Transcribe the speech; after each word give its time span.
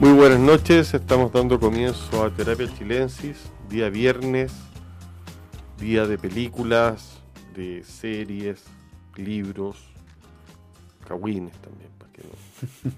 Muy 0.00 0.14
buenas 0.14 0.40
noches, 0.40 0.94
estamos 0.94 1.30
dando 1.30 1.60
comienzo 1.60 2.24
a 2.24 2.30
Terapia 2.30 2.72
Chilensis, 2.74 3.36
día 3.68 3.90
viernes, 3.90 4.50
día 5.78 6.06
de 6.06 6.16
películas, 6.16 7.20
de 7.54 7.84
series, 7.84 8.64
libros, 9.16 9.76
cagüines 11.06 11.52
también, 11.58 11.90
para 11.98 12.10
que 12.12 12.22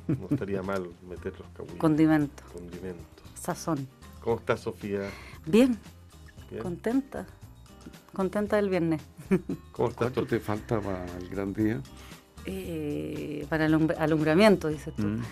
no, 0.06 0.28
estaría 0.30 0.62
mal 0.62 0.90
meter 1.08 1.32
los 1.40 1.48
cagüines. 1.48 1.80
Condimentos. 1.80 2.46
Condimentos. 2.52 3.26
Sazón. 3.34 3.88
¿Cómo 4.20 4.36
estás, 4.36 4.60
Sofía? 4.60 5.10
Bien. 5.44 5.76
Contenta. 6.62 7.26
Contenta 8.12 8.54
del 8.54 8.68
viernes. 8.68 9.02
¿Cómo 9.72 9.88
estás? 9.88 10.12
¿Cuánto 10.12 10.24
te 10.24 10.38
falta 10.38 10.80
para 10.80 11.04
el 11.18 11.28
gran 11.28 11.52
día? 11.52 11.80
Eh, 12.46 13.44
para 13.48 13.66
el 13.66 13.74
alumbramiento, 13.98 14.68
dices 14.68 14.94
tú. 14.94 15.02
Mm. 15.02 15.22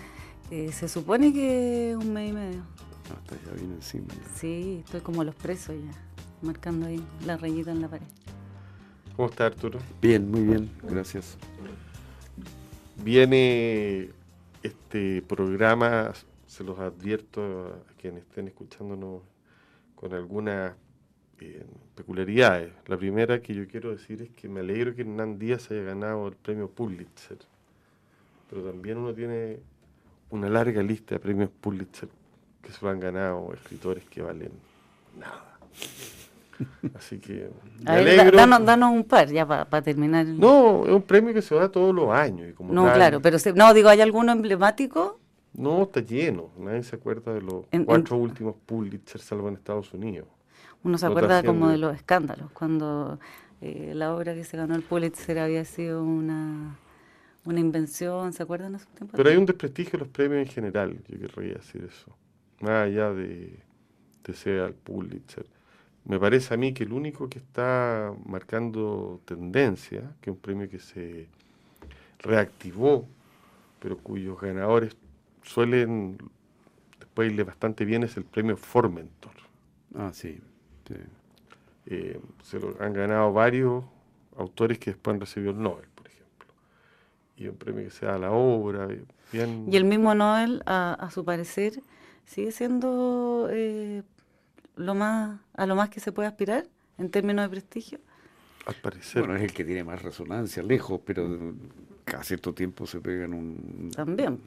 Eh, 0.51 0.69
se 0.73 0.89
supone 0.89 1.31
que 1.31 1.95
un 1.97 2.11
mes 2.11 2.29
y 2.29 2.33
medio. 2.33 2.61
Hasta 3.05 3.35
ya 3.45 3.53
viene 3.53 3.75
encima. 3.75 4.07
Sí, 4.35 4.81
estoy 4.83 4.99
como 4.99 5.23
los 5.23 5.33
presos 5.33 5.77
ya, 5.77 5.93
marcando 6.41 6.87
ahí 6.87 7.01
la 7.25 7.37
rayita 7.37 7.71
en 7.71 7.79
la 7.79 7.87
pared. 7.87 8.05
¿Cómo 9.15 9.29
está 9.29 9.45
Arturo? 9.45 9.79
Bien, 10.01 10.29
muy 10.29 10.41
bien, 10.41 10.69
gracias. 10.83 11.37
Viene 13.01 14.09
este 14.61 15.21
programa, 15.21 16.11
se 16.47 16.65
los 16.65 16.77
advierto 16.79 17.67
a 17.67 17.93
quienes 17.97 18.23
estén 18.23 18.49
escuchándonos 18.49 19.21
con 19.95 20.13
algunas 20.13 20.73
eh, 21.39 21.65
peculiaridades. 21.95 22.73
La 22.87 22.97
primera 22.97 23.41
que 23.41 23.53
yo 23.53 23.65
quiero 23.69 23.91
decir 23.91 24.21
es 24.21 24.29
que 24.31 24.49
me 24.49 24.59
alegro 24.59 24.93
que 24.93 25.03
Hernán 25.03 25.39
Díaz 25.39 25.71
haya 25.71 25.83
ganado 25.83 26.27
el 26.27 26.35
premio 26.35 26.69
Pulitzer, 26.69 27.37
pero 28.49 28.63
también 28.63 28.97
uno 28.97 29.13
tiene 29.13 29.59
una 30.31 30.49
larga 30.49 30.81
lista 30.81 31.15
de 31.15 31.19
premios 31.19 31.49
Pulitzer 31.49 32.09
que 32.61 32.71
se 32.71 32.83
lo 32.83 32.91
han 32.91 32.99
ganado 32.99 33.53
escritores 33.53 34.03
que 34.05 34.21
valen 34.21 34.51
nada. 35.17 35.57
Así 36.95 37.19
que. 37.19 37.49
Me 37.83 37.91
alegro. 37.91 38.37
danos, 38.37 38.91
un 38.91 39.03
par 39.03 39.29
ya 39.29 39.45
para 39.45 39.81
terminar. 39.81 40.25
No, 40.25 40.85
es 40.85 40.91
un 40.91 41.01
premio 41.01 41.33
que 41.33 41.41
se 41.41 41.55
da 41.55 41.69
todos 41.69 41.93
los 41.93 42.11
años. 42.11 42.49
Y 42.49 42.53
como 42.53 42.73
no, 42.73 42.91
claro, 42.93 43.21
pero 43.21 43.37
no, 43.55 43.73
digo, 43.73 43.89
¿hay 43.89 44.01
alguno 44.01 44.31
emblemático? 44.31 45.19
No, 45.53 45.83
está 45.83 46.01
lleno. 46.01 46.49
Nadie 46.57 46.83
se 46.83 46.95
acuerda 46.95 47.33
de 47.33 47.41
los 47.41 47.65
cuatro 47.85 48.17
últimos 48.17 48.55
Pulitzer, 48.65 49.19
salvo 49.19 49.49
en 49.49 49.55
Estados 49.55 49.93
Unidos. 49.93 50.27
Uno 50.83 50.97
se 50.97 51.05
acuerda 51.05 51.43
como 51.43 51.69
de 51.69 51.77
los 51.77 51.95
escándalos, 51.95 52.51
cuando 52.51 53.19
eh, 53.61 53.91
la 53.93 54.15
obra 54.15 54.33
que 54.33 54.43
se 54.43 54.57
ganó 54.57 54.75
el 54.75 54.81
Pulitzer 54.81 55.37
había 55.39 55.65
sido 55.65 56.03
una 56.03 56.77
una 57.45 57.59
invención, 57.59 58.33
¿se 58.33 58.43
acuerdan? 58.43 58.77
Pero 59.11 59.29
hay 59.29 59.37
un 59.37 59.45
desprestigio 59.45 59.93
de 59.93 59.97
los 59.99 60.07
premios 60.09 60.47
en 60.47 60.53
general, 60.53 60.97
yo 61.07 61.19
querría 61.19 61.55
decir 61.55 61.83
eso. 61.83 62.15
Más 62.59 62.85
allá 62.85 63.11
de, 63.11 63.59
de 64.23 64.33
ser 64.33 64.61
al 64.61 64.73
Pulitzer. 64.73 65.45
Me 66.05 66.19
parece 66.19 66.53
a 66.53 66.57
mí 66.57 66.73
que 66.73 66.83
el 66.83 66.93
único 66.93 67.29
que 67.29 67.39
está 67.39 68.13
marcando 68.25 69.21
tendencia, 69.25 70.15
que 70.21 70.29
es 70.29 70.35
un 70.35 70.41
premio 70.41 70.69
que 70.69 70.79
se 70.79 71.27
reactivó, 72.19 73.07
pero 73.79 73.97
cuyos 73.97 74.39
ganadores 74.39 74.95
suelen 75.43 76.17
después 76.99 77.31
irle 77.31 77.43
bastante 77.43 77.85
bien, 77.85 78.03
es 78.03 78.17
el 78.17 78.23
premio 78.23 78.57
Formentor. 78.57 79.33
Ah, 79.95 80.11
sí. 80.13 80.39
Eh, 81.87 82.19
se 82.43 82.59
lo 82.59 82.75
han 82.79 82.93
ganado 82.93 83.33
varios 83.33 83.83
autores 84.37 84.77
que 84.79 84.91
después 84.91 85.15
han 85.15 85.19
recibido 85.19 85.51
el 85.51 85.61
Nobel 85.61 85.90
y 87.41 87.47
un 87.47 87.55
premio 87.55 87.83
que 87.83 87.89
sea 87.89 88.17
la 88.17 88.31
obra. 88.31 88.87
Bien... 89.31 89.65
Y 89.67 89.75
el 89.75 89.85
mismo 89.85 90.13
Nobel, 90.13 90.61
a, 90.65 91.09
su 91.11 91.25
parecer, 91.25 91.81
sigue 92.25 92.51
siendo 92.51 93.47
eh, 93.51 94.03
lo 94.75 94.93
más 94.93 95.39
a 95.53 95.65
lo 95.65 95.75
más 95.75 95.89
que 95.89 95.99
se 95.99 96.11
puede 96.11 96.27
aspirar 96.27 96.67
en 96.97 97.09
términos 97.09 97.45
de 97.45 97.49
prestigio. 97.49 97.99
Al 98.65 98.75
parecer. 98.75 99.23
Bueno, 99.23 99.35
es 99.37 99.43
el 99.43 99.53
que 99.53 99.65
tiene 99.65 99.83
más 99.83 100.01
resonancia, 100.01 100.61
lejos, 100.61 101.01
pero 101.03 101.55
cada 102.05 102.23
cierto 102.23 102.53
tiempo 102.53 102.85
se 102.85 102.99
pegan 102.99 103.33
un. 103.33 103.91
También. 103.95 104.39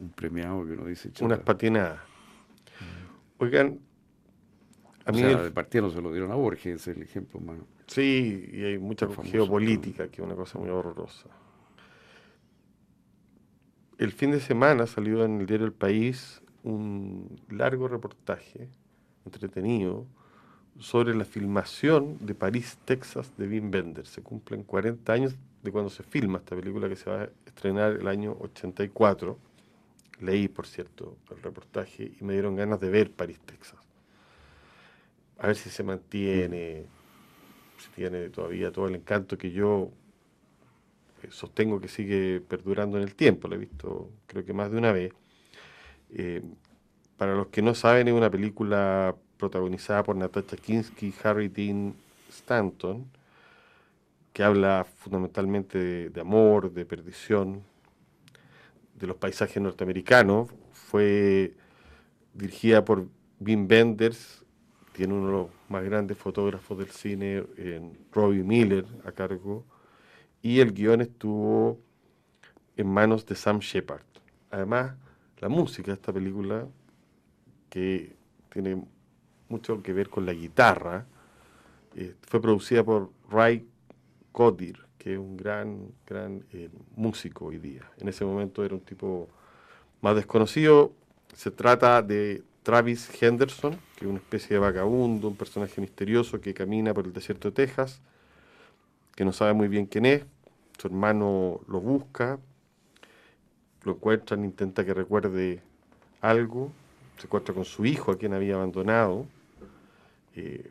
Un 0.00 0.10
premiado 0.10 0.64
que 0.66 0.72
uno 0.72 0.86
dice. 0.86 1.10
Unas 1.20 1.40
patinadas. 1.40 2.00
Oigan, 3.38 3.78
a 5.04 5.12
mí. 5.12 5.22
el... 5.22 5.44
de 5.44 5.50
partida 5.52 5.82
no 5.82 5.90
se 5.90 6.02
lo 6.02 6.10
dieron 6.10 6.32
a 6.32 6.34
Borges, 6.34 6.88
es 6.88 6.96
el 6.96 7.02
ejemplo 7.02 7.38
más. 7.38 7.58
Sí, 7.86 8.50
y 8.52 8.64
hay 8.64 8.78
mucha 8.78 9.06
geopolítica, 9.24 10.08
que 10.08 10.20
es 10.20 10.26
una 10.26 10.34
cosa 10.34 10.58
muy 10.58 10.68
horrorosa 10.68 11.28
el 13.98 14.12
fin 14.12 14.30
de 14.30 14.40
semana 14.40 14.86
salió 14.86 15.24
en 15.24 15.40
el 15.40 15.46
diario 15.46 15.66
El 15.66 15.72
País 15.72 16.40
un 16.62 17.40
largo 17.50 17.88
reportaje 17.88 18.68
entretenido 19.24 20.06
sobre 20.78 21.14
la 21.16 21.24
filmación 21.24 22.16
de 22.20 22.34
París, 22.34 22.78
Texas 22.84 23.32
de 23.36 23.48
Wim 23.48 23.72
Wenders. 23.72 24.08
Se 24.08 24.22
cumplen 24.22 24.62
40 24.62 25.12
años 25.12 25.34
de 25.62 25.72
cuando 25.72 25.90
se 25.90 26.04
filma 26.04 26.38
esta 26.38 26.54
película 26.54 26.88
que 26.88 26.94
se 26.94 27.10
va 27.10 27.22
a 27.22 27.28
estrenar 27.44 27.92
el 27.92 28.06
año 28.06 28.36
84. 28.40 29.36
Leí, 30.20 30.46
por 30.46 30.66
cierto, 30.66 31.16
el 31.30 31.42
reportaje 31.42 32.12
y 32.20 32.24
me 32.24 32.34
dieron 32.34 32.54
ganas 32.54 32.78
de 32.78 32.90
ver 32.90 33.10
París, 33.10 33.40
Texas. 33.44 33.80
A 35.38 35.48
ver 35.48 35.56
si 35.56 35.70
se 35.70 35.82
mantiene, 35.82 36.84
si 37.78 37.88
tiene 37.90 38.28
todavía 38.28 38.70
todo 38.70 38.86
el 38.86 38.94
encanto 38.94 39.36
que 39.36 39.50
yo 39.50 39.90
sostengo 41.30 41.80
que 41.80 41.88
sigue 41.88 42.40
perdurando 42.40 42.96
en 42.98 43.04
el 43.04 43.14
tiempo, 43.14 43.48
lo 43.48 43.56
he 43.56 43.58
visto 43.58 44.10
creo 44.26 44.44
que 44.44 44.52
más 44.52 44.70
de 44.70 44.78
una 44.78 44.92
vez. 44.92 45.12
Eh, 46.10 46.42
para 47.16 47.34
los 47.34 47.48
que 47.48 47.62
no 47.62 47.74
saben, 47.74 48.08
es 48.08 48.14
una 48.14 48.30
película 48.30 49.14
protagonizada 49.36 50.02
por 50.02 50.16
Natasha 50.16 50.56
Kinski 50.56 51.08
y 51.08 51.14
Harry 51.24 51.48
Dean 51.48 51.94
Stanton, 52.28 53.06
que 54.32 54.42
habla 54.42 54.86
fundamentalmente 54.98 56.10
de, 56.10 56.20
amor, 56.20 56.72
de 56.72 56.84
perdición, 56.84 57.62
de 58.94 59.06
los 59.06 59.16
paisajes 59.16 59.60
norteamericanos. 59.62 60.48
Fue 60.72 61.54
dirigida 62.34 62.84
por 62.84 63.08
Wim 63.40 63.66
Wenders, 63.68 64.44
tiene 64.92 65.14
uno 65.14 65.26
de 65.26 65.32
los 65.32 65.46
más 65.68 65.84
grandes 65.84 66.16
fotógrafos 66.16 66.78
del 66.78 66.90
cine, 66.90 67.44
Robbie 68.12 68.44
Miller, 68.44 68.86
a 69.04 69.12
cargo 69.12 69.64
y 70.42 70.60
el 70.60 70.72
guion 70.72 71.00
estuvo 71.00 71.80
en 72.76 72.86
manos 72.88 73.26
de 73.26 73.34
Sam 73.34 73.58
Shepard. 73.58 74.02
Además, 74.50 74.94
la 75.38 75.48
música 75.48 75.88
de 75.88 75.94
esta 75.94 76.12
película, 76.12 76.66
que 77.68 78.16
tiene 78.50 78.82
mucho 79.48 79.82
que 79.82 79.92
ver 79.92 80.08
con 80.08 80.26
la 80.26 80.32
guitarra, 80.32 81.06
eh, 81.94 82.14
fue 82.22 82.40
producida 82.40 82.84
por 82.84 83.10
Ray 83.30 83.66
Codir, 84.32 84.78
que 84.96 85.14
es 85.14 85.18
un 85.18 85.36
gran, 85.36 85.92
gran 86.06 86.44
eh, 86.52 86.70
músico 86.94 87.46
hoy 87.46 87.58
día. 87.58 87.90
En 87.98 88.08
ese 88.08 88.24
momento 88.24 88.64
era 88.64 88.74
un 88.74 88.80
tipo 88.80 89.28
más 90.00 90.14
desconocido. 90.14 90.92
Se 91.34 91.50
trata 91.50 92.02
de 92.02 92.42
Travis 92.62 93.10
Henderson, 93.20 93.76
que 93.96 94.04
es 94.04 94.10
una 94.10 94.18
especie 94.18 94.54
de 94.54 94.58
vagabundo, 94.60 95.28
un 95.28 95.36
personaje 95.36 95.80
misterioso 95.80 96.40
que 96.40 96.54
camina 96.54 96.94
por 96.94 97.06
el 97.06 97.12
desierto 97.12 97.48
de 97.48 97.66
Texas 97.66 98.00
que 99.18 99.24
no 99.24 99.32
sabe 99.32 99.52
muy 99.52 99.66
bien 99.66 99.86
quién 99.86 100.06
es. 100.06 100.24
Su 100.78 100.86
hermano 100.86 101.58
lo 101.66 101.80
busca, 101.80 102.38
lo 103.82 103.94
encuentran, 103.94 104.44
intenta 104.44 104.84
que 104.84 104.94
recuerde 104.94 105.60
algo, 106.20 106.70
se 107.16 107.26
encuentra 107.26 107.52
con 107.52 107.64
su 107.64 107.84
hijo 107.84 108.12
a 108.12 108.16
quien 108.16 108.32
había 108.32 108.54
abandonado, 108.54 109.26
eh, 110.36 110.70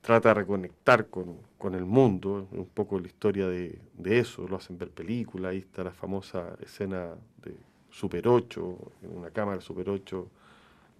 trata 0.00 0.30
de 0.30 0.34
reconectar 0.36 1.08
con, 1.08 1.36
el 1.74 1.84
mundo, 1.84 2.48
un 2.52 2.64
poco 2.72 2.98
la 2.98 3.08
historia 3.08 3.46
de, 3.46 3.78
eso, 4.02 4.48
lo 4.48 4.56
hacen 4.56 4.78
ver 4.78 4.88
películas, 4.88 5.50
ahí 5.50 5.58
está 5.58 5.84
la 5.84 5.92
famosa 5.92 6.56
escena 6.62 7.10
de 7.44 7.54
Super 7.90 8.28
8, 8.28 8.78
en 9.02 9.18
una 9.18 9.28
cámara 9.28 9.60
Super 9.60 9.90
8, 9.90 10.26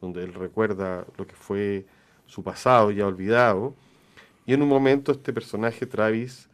donde 0.02 0.22
él 0.22 0.34
recuerda 0.34 1.06
lo 1.16 1.26
que 1.26 1.34
fue 1.34 1.86
su 2.26 2.42
pasado 2.42 2.90
ya 2.90 3.06
olvidado, 3.06 3.74
y 4.46 4.54
en 4.54 4.62
un 4.62 4.68
momento 4.68 5.12
este 5.12 5.32
personaje, 5.32 5.86
Travis, 5.86 6.48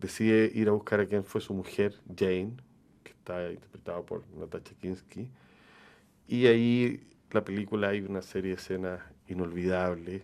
decide 0.00 0.50
ir 0.54 0.68
a 0.68 0.72
buscar 0.72 1.00
a 1.00 1.06
quien 1.06 1.24
fue 1.24 1.40
su 1.40 1.52
mujer, 1.54 1.94
Jane, 2.16 2.52
que 3.02 3.10
está 3.10 3.50
interpretada 3.50 4.02
por 4.02 4.24
Natasha 4.36 4.74
Kinski. 4.80 5.28
Y 6.28 6.46
ahí 6.46 7.02
la 7.32 7.44
película 7.44 7.88
hay 7.88 8.00
una 8.00 8.22
serie 8.22 8.50
de 8.50 8.56
escenas 8.56 9.00
inolvidables, 9.28 10.22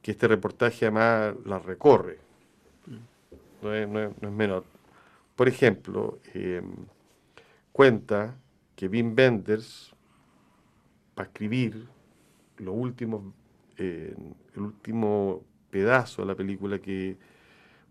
que 0.00 0.12
este 0.12 0.28
reportaje 0.28 0.86
además 0.86 1.34
la 1.44 1.58
recorre. 1.58 2.18
No 3.62 3.74
es, 3.74 3.88
menor. 4.22 4.64
Por 5.34 5.48
ejemplo, 5.48 6.18
em, 6.32 6.86
cuenta 7.72 8.36
que 8.74 8.88
Wim 8.88 9.14
Wenders, 9.16 9.92
para 11.14 11.28
escribir 11.28 11.86
lo 12.58 12.72
último, 12.72 13.34
el 13.76 14.16
último 14.56 15.42
pedazo 15.76 16.22
de 16.22 16.28
la 16.28 16.34
película 16.34 16.78
que, 16.78 17.18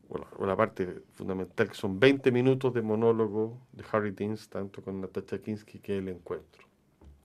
o 0.10 0.46
la, 0.46 0.56
parte 0.56 1.04
fundamental, 1.14 1.70
que 1.70 1.76
son 1.76 2.00
20 2.00 2.32
minutos 2.32 2.74
de 2.74 2.82
monólogo 2.82 3.60
de 3.74 3.84
Harry 3.92 4.10
Deans, 4.10 4.50
tanto 4.50 4.82
con 4.82 5.02
Natasha 5.02 5.38
Kinski, 5.38 5.78
que 5.78 6.00
el 6.00 6.10
encuentro. 6.10 6.64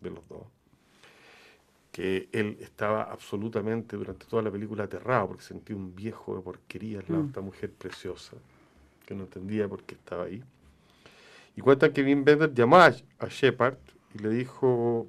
de 0.03 0.11
los 0.11 0.27
dos, 0.29 0.47
que 1.93 2.29
él 2.33 2.59
estaba 2.61 3.05
absolutamente 3.05 3.97
durante 3.97 4.27
toda 4.27 4.43
la 4.43 4.51
película 4.51 4.85
aterrado 4.85 5.29
porque 5.29 5.43
sentía 5.43 5.77
un 5.77 5.95
viejo 5.95 6.37
de 6.37 6.43
porquería 6.43 7.01
lado 7.09 7.23
de 7.23 7.29
esta 7.29 7.41
mujer 7.41 7.71
preciosa, 7.73 8.37
que 9.07 9.15
no 9.15 9.25
entendía 9.25 9.67
por 9.67 9.83
qué 9.85 9.95
estaba 9.95 10.25
ahí. 10.25 10.43
Y 11.57 11.63
cuenta 11.63 11.93
que 11.93 12.03
Wim 12.03 12.23
Bender 12.25 12.53
llamó 12.53 12.77
a, 12.77 12.93
Shepard 13.29 13.79
y 14.15 14.19
le 14.19 14.29
dijo 14.29 15.07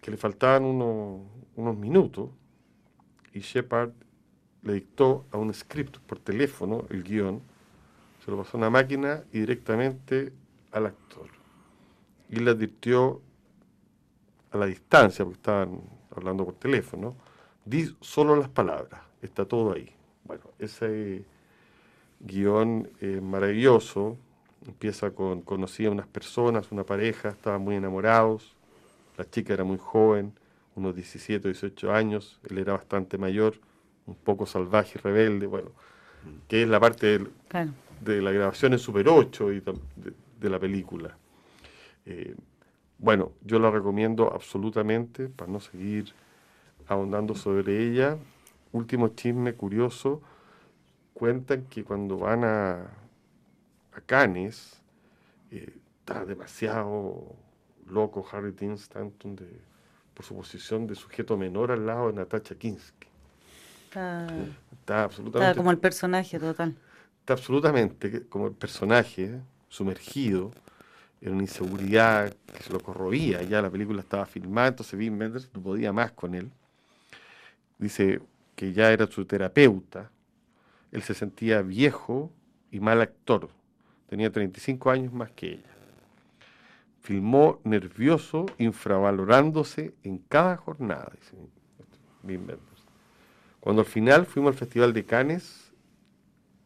que 0.00 0.10
le 0.10 0.16
faltaban 0.18 0.64
unos, 0.64 1.22
unos 1.56 1.76
minutos 1.76 2.30
y 3.32 3.40
Shepard 3.40 3.92
le 4.64 4.74
dictó 4.74 5.26
a 5.30 5.38
un 5.38 5.52
script 5.52 5.98
por 5.98 6.18
teléfono 6.18 6.84
el 6.90 7.02
guion, 7.02 7.40
se 8.24 8.30
lo 8.30 8.38
pasó 8.38 8.56
a 8.56 8.58
una 8.58 8.70
máquina 8.70 9.22
y 9.32 9.40
directamente 9.40 10.32
al 10.72 10.86
actor. 10.86 11.28
Y 12.30 12.36
le 12.36 12.50
advirtió 12.50 13.20
a 14.50 14.56
la 14.56 14.66
distancia, 14.66 15.24
porque 15.24 15.36
estaban 15.36 15.80
hablando 16.16 16.44
por 16.44 16.54
teléfono, 16.54 17.14
di 17.64 17.94
solo 18.00 18.36
las 18.36 18.48
palabras, 18.48 19.02
está 19.20 19.44
todo 19.44 19.74
ahí. 19.74 19.90
Bueno, 20.24 20.44
ese 20.58 21.24
guion 22.20 22.88
maravilloso, 23.22 24.16
empieza 24.66 25.10
con, 25.10 25.42
conocía 25.42 25.88
a 25.88 25.92
unas 25.92 26.06
personas, 26.06 26.72
una 26.72 26.84
pareja, 26.84 27.30
estaban 27.30 27.60
muy 27.60 27.76
enamorados, 27.76 28.56
la 29.18 29.28
chica 29.28 29.52
era 29.52 29.64
muy 29.64 29.78
joven, 29.78 30.32
unos 30.74 30.94
17 30.94 31.46
o 31.46 31.52
18 31.52 31.92
años, 31.92 32.40
él 32.48 32.58
era 32.58 32.72
bastante 32.72 33.18
mayor, 33.18 33.54
un 34.06 34.14
poco 34.14 34.46
salvaje 34.46 34.98
y 34.98 35.02
rebelde, 35.02 35.46
bueno, 35.46 35.70
que 36.48 36.62
es 36.62 36.68
la 36.68 36.80
parte 36.80 37.20
de 38.00 38.22
la 38.22 38.32
grabación 38.32 38.72
en 38.72 38.78
Super 38.78 39.08
8 39.08 39.52
y 39.52 39.60
de, 39.60 40.50
la 40.50 40.58
película. 40.58 41.16
Eh, 42.06 42.34
bueno, 42.98 43.32
yo 43.42 43.58
la 43.58 43.70
recomiendo 43.70 44.32
absolutamente 44.32 45.28
para 45.28 45.50
no 45.50 45.60
seguir 45.60 46.12
ahondando 46.86 47.34
sobre 47.34 47.88
ella. 47.88 48.18
Último 48.72 49.08
chisme 49.08 49.54
curioso, 49.54 50.20
cuentan 51.14 51.64
que 51.64 51.84
cuando 51.84 52.18
van 52.18 52.44
a, 52.44 52.72
a 53.92 54.00
Cannes, 54.04 54.82
eh, 55.50 55.72
está 56.00 56.24
demasiado 56.26 57.36
loco 57.88 58.26
Harry 58.32 58.52
Dean 58.52 58.74
Stanton 58.74 59.36
de, 59.36 59.48
por 60.12 60.24
su 60.24 60.34
posición 60.34 60.86
de 60.86 60.94
sujeto 60.94 61.36
menor 61.36 61.70
al 61.70 61.86
lado 61.86 62.08
de 62.08 62.14
Natasha 62.14 62.54
Kinski. 62.54 63.13
Está, 63.94 65.04
absolutamente. 65.04 65.50
Está 65.50 65.54
como 65.56 65.70
el 65.70 65.78
personaje 65.78 66.38
total. 66.38 66.74
Está 67.20 67.34
absolutamente 67.34 68.26
como 68.26 68.48
el 68.48 68.52
personaje, 68.52 69.40
sumergido 69.68 70.52
en 71.20 71.32
una 71.32 71.42
inseguridad 71.42 72.34
que 72.52 72.62
se 72.62 72.72
lo 72.72 72.80
corroía. 72.80 73.42
Ya 73.42 73.62
la 73.62 73.70
película 73.70 74.00
estaba 74.00 74.26
filmada, 74.26 74.68
entonces 74.68 74.98
Wim 74.98 75.18
Wenders 75.18 75.50
no 75.54 75.62
podía 75.62 75.92
más 75.92 76.12
con 76.12 76.34
él. 76.34 76.50
Dice 77.78 78.20
que 78.54 78.72
ya 78.72 78.92
era 78.92 79.06
su 79.06 79.24
terapeuta. 79.24 80.10
Él 80.92 81.02
se 81.02 81.14
sentía 81.14 81.62
viejo 81.62 82.30
y 82.70 82.80
mal 82.80 83.00
actor. 83.00 83.48
Tenía 84.08 84.30
35 84.30 84.90
años 84.90 85.12
más 85.12 85.30
que 85.32 85.52
ella. 85.52 85.70
Filmó 87.00 87.60
nervioso, 87.64 88.46
infravalorándose 88.58 89.94
en 90.02 90.18
cada 90.18 90.56
jornada, 90.56 91.10
dice 91.14 91.36
Wim 92.22 92.40
Wenders. 92.40 92.73
Cuando 93.64 93.80
al 93.80 93.86
final 93.86 94.26
fuimos 94.26 94.52
al 94.52 94.58
Festival 94.58 94.92
de 94.92 95.06
Cannes, 95.06 95.72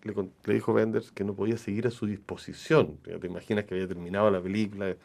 le, 0.03 0.12
dijo 0.53 0.73
Wenders 0.73 1.12
que 1.12 1.23
no 1.23 1.33
podía 1.33 1.56
seguir 1.56 1.87
a 1.87 1.93
su 1.93 2.06
disposición. 2.06 2.97
te 3.05 3.25
imaginas 3.25 3.67
que 3.67 3.77
había 3.77 3.87
terminado 3.87 4.29
la 4.33 4.43
película 4.43 4.87
de 4.87 4.99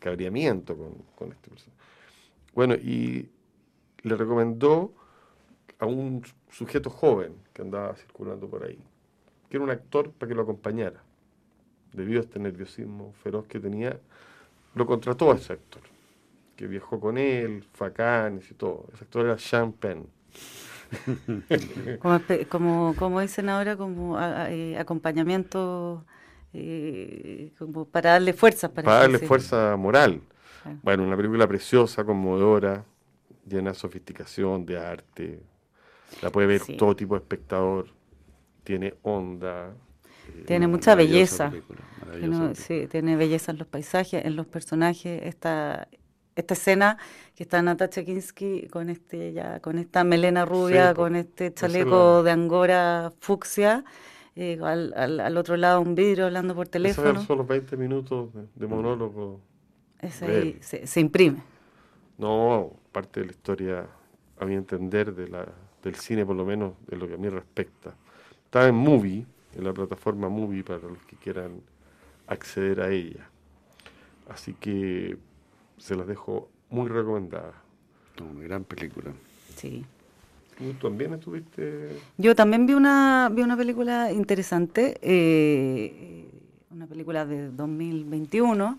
cabriamiento 0.00 0.76
con, 0.76 0.94
con 1.14 1.30
este 1.30 1.48
personaje. 1.48 1.80
Bueno, 2.56 2.74
y 2.74 3.28
le 4.02 4.16
recomendó 4.16 4.92
a 5.78 5.86
un 5.86 6.24
sujeto 6.50 6.90
joven 6.90 7.36
que 7.52 7.62
andaba 7.62 7.94
circulando 7.94 8.48
por 8.48 8.64
ahí, 8.64 8.80
que 9.48 9.58
era 9.58 9.64
un 9.64 9.70
actor 9.70 10.10
para 10.10 10.28
que 10.28 10.34
lo 10.34 10.42
acompañara. 10.42 11.04
Debido 11.92 12.18
a 12.18 12.24
este 12.24 12.40
nerviosismo 12.40 13.12
feroz 13.22 13.46
que 13.46 13.60
tenía, 13.60 13.96
lo 14.74 14.86
contrató 14.86 15.30
a 15.30 15.36
ese 15.36 15.52
actor, 15.52 15.82
que 16.56 16.66
viajó 16.66 16.98
con 16.98 17.16
él, 17.16 17.64
Cannes 17.94 18.50
y 18.50 18.54
todo. 18.54 18.86
Ese 18.92 19.04
actor 19.04 19.24
era 19.24 19.38
Sean 19.38 19.72
Penn 19.72 20.04
como, 22.48 22.94
como, 22.96 23.20
dicen 23.20 23.48
ahora, 23.48 23.76
como 23.76 24.18
eh, 24.20 24.76
acompañamiento 24.78 26.04
eh, 26.52 27.52
como 27.58 27.84
para 27.84 28.12
darle 28.12 28.32
fuerza. 28.32 28.72
Para, 28.72 29.00
darle 29.00 29.18
fuerza 29.18 29.76
moral. 29.76 30.20
Bueno, 30.82 31.04
una 31.04 31.16
película 31.16 31.46
preciosa, 31.46 32.04
conmovedora, 32.04 32.84
llena 33.46 33.70
de 33.70 33.76
sofisticación, 33.76 34.66
de 34.66 34.78
arte. 34.78 35.40
La 36.22 36.30
puede 36.30 36.46
ver 36.46 36.62
todo 36.76 36.96
tipo 36.96 37.14
de 37.14 37.20
espectador. 37.20 37.88
Tiene 38.64 38.94
onda. 39.02 39.74
Eh, 40.28 40.44
tiene 40.46 40.66
mucha 40.66 40.94
belleza. 40.94 41.52
sí, 42.54 42.86
tiene 42.90 43.16
belleza 43.16 43.52
en 43.52 43.58
los 43.58 43.66
paisajes, 43.66 44.24
en 44.24 44.36
los 44.36 44.46
personajes. 44.46 45.22
Esta, 45.24 45.88
esta 46.38 46.54
escena 46.54 46.98
que 47.34 47.42
está 47.42 47.60
Natasha 47.62 48.04
Kinski 48.04 48.68
con 48.68 48.90
este 48.90 49.32
ya 49.32 49.60
con 49.60 49.78
esta 49.78 50.04
melena 50.04 50.44
rubia, 50.44 50.94
con 50.94 51.16
este 51.16 51.52
chaleco 51.52 52.22
de 52.22 52.30
angora 52.30 53.12
fucsia, 53.20 53.84
eh, 54.36 54.58
al, 54.62 54.94
al, 54.94 55.36
otro 55.36 55.56
lado 55.56 55.80
un 55.80 55.96
vidrio 55.96 56.26
hablando 56.26 56.54
por 56.54 56.68
teléfono. 56.68 57.20
Son 57.22 57.38
los 57.38 57.46
20 57.46 57.76
minutos 57.76 58.30
de, 58.54 58.66
monólogo. 58.68 59.40
Ese 60.00 60.58
se, 60.60 60.86
se, 60.86 61.00
imprime. 61.00 61.42
No, 62.18 62.72
parte 62.92 63.20
de 63.20 63.26
la 63.26 63.32
historia, 63.32 63.86
a 64.38 64.44
mi 64.44 64.54
entender, 64.54 65.12
de 65.12 65.26
la, 65.26 65.44
del 65.82 65.96
cine, 65.96 66.24
por 66.24 66.36
lo 66.36 66.44
menos 66.44 66.74
de 66.86 66.96
lo 66.96 67.08
que 67.08 67.14
a 67.14 67.16
mí 67.16 67.28
respecta. 67.28 67.94
Está 68.44 68.68
en 68.68 68.76
Movie, 68.76 69.26
en 69.56 69.64
la 69.64 69.72
plataforma 69.72 70.28
Movie, 70.28 70.62
para 70.62 70.78
los 70.78 71.04
que 71.04 71.16
quieran 71.16 71.60
acceder 72.28 72.80
a 72.80 72.90
ella. 72.90 73.28
Así 74.28 74.54
que 74.54 75.18
se 75.78 75.96
las 75.96 76.06
dejo 76.06 76.48
muy 76.70 76.88
recomendadas. 76.88 77.54
Una 78.20 78.42
gran 78.42 78.64
película. 78.64 79.12
Sí. 79.56 79.84
¿Tú 80.56 80.72
también 80.74 81.14
estuviste? 81.14 81.96
Yo 82.16 82.34
también 82.34 82.66
vi 82.66 82.74
una, 82.74 83.30
vi 83.32 83.42
una 83.42 83.56
película 83.56 84.10
interesante, 84.10 84.98
eh, 85.02 86.28
una 86.70 86.86
película 86.86 87.24
de 87.24 87.50
2021 87.50 88.78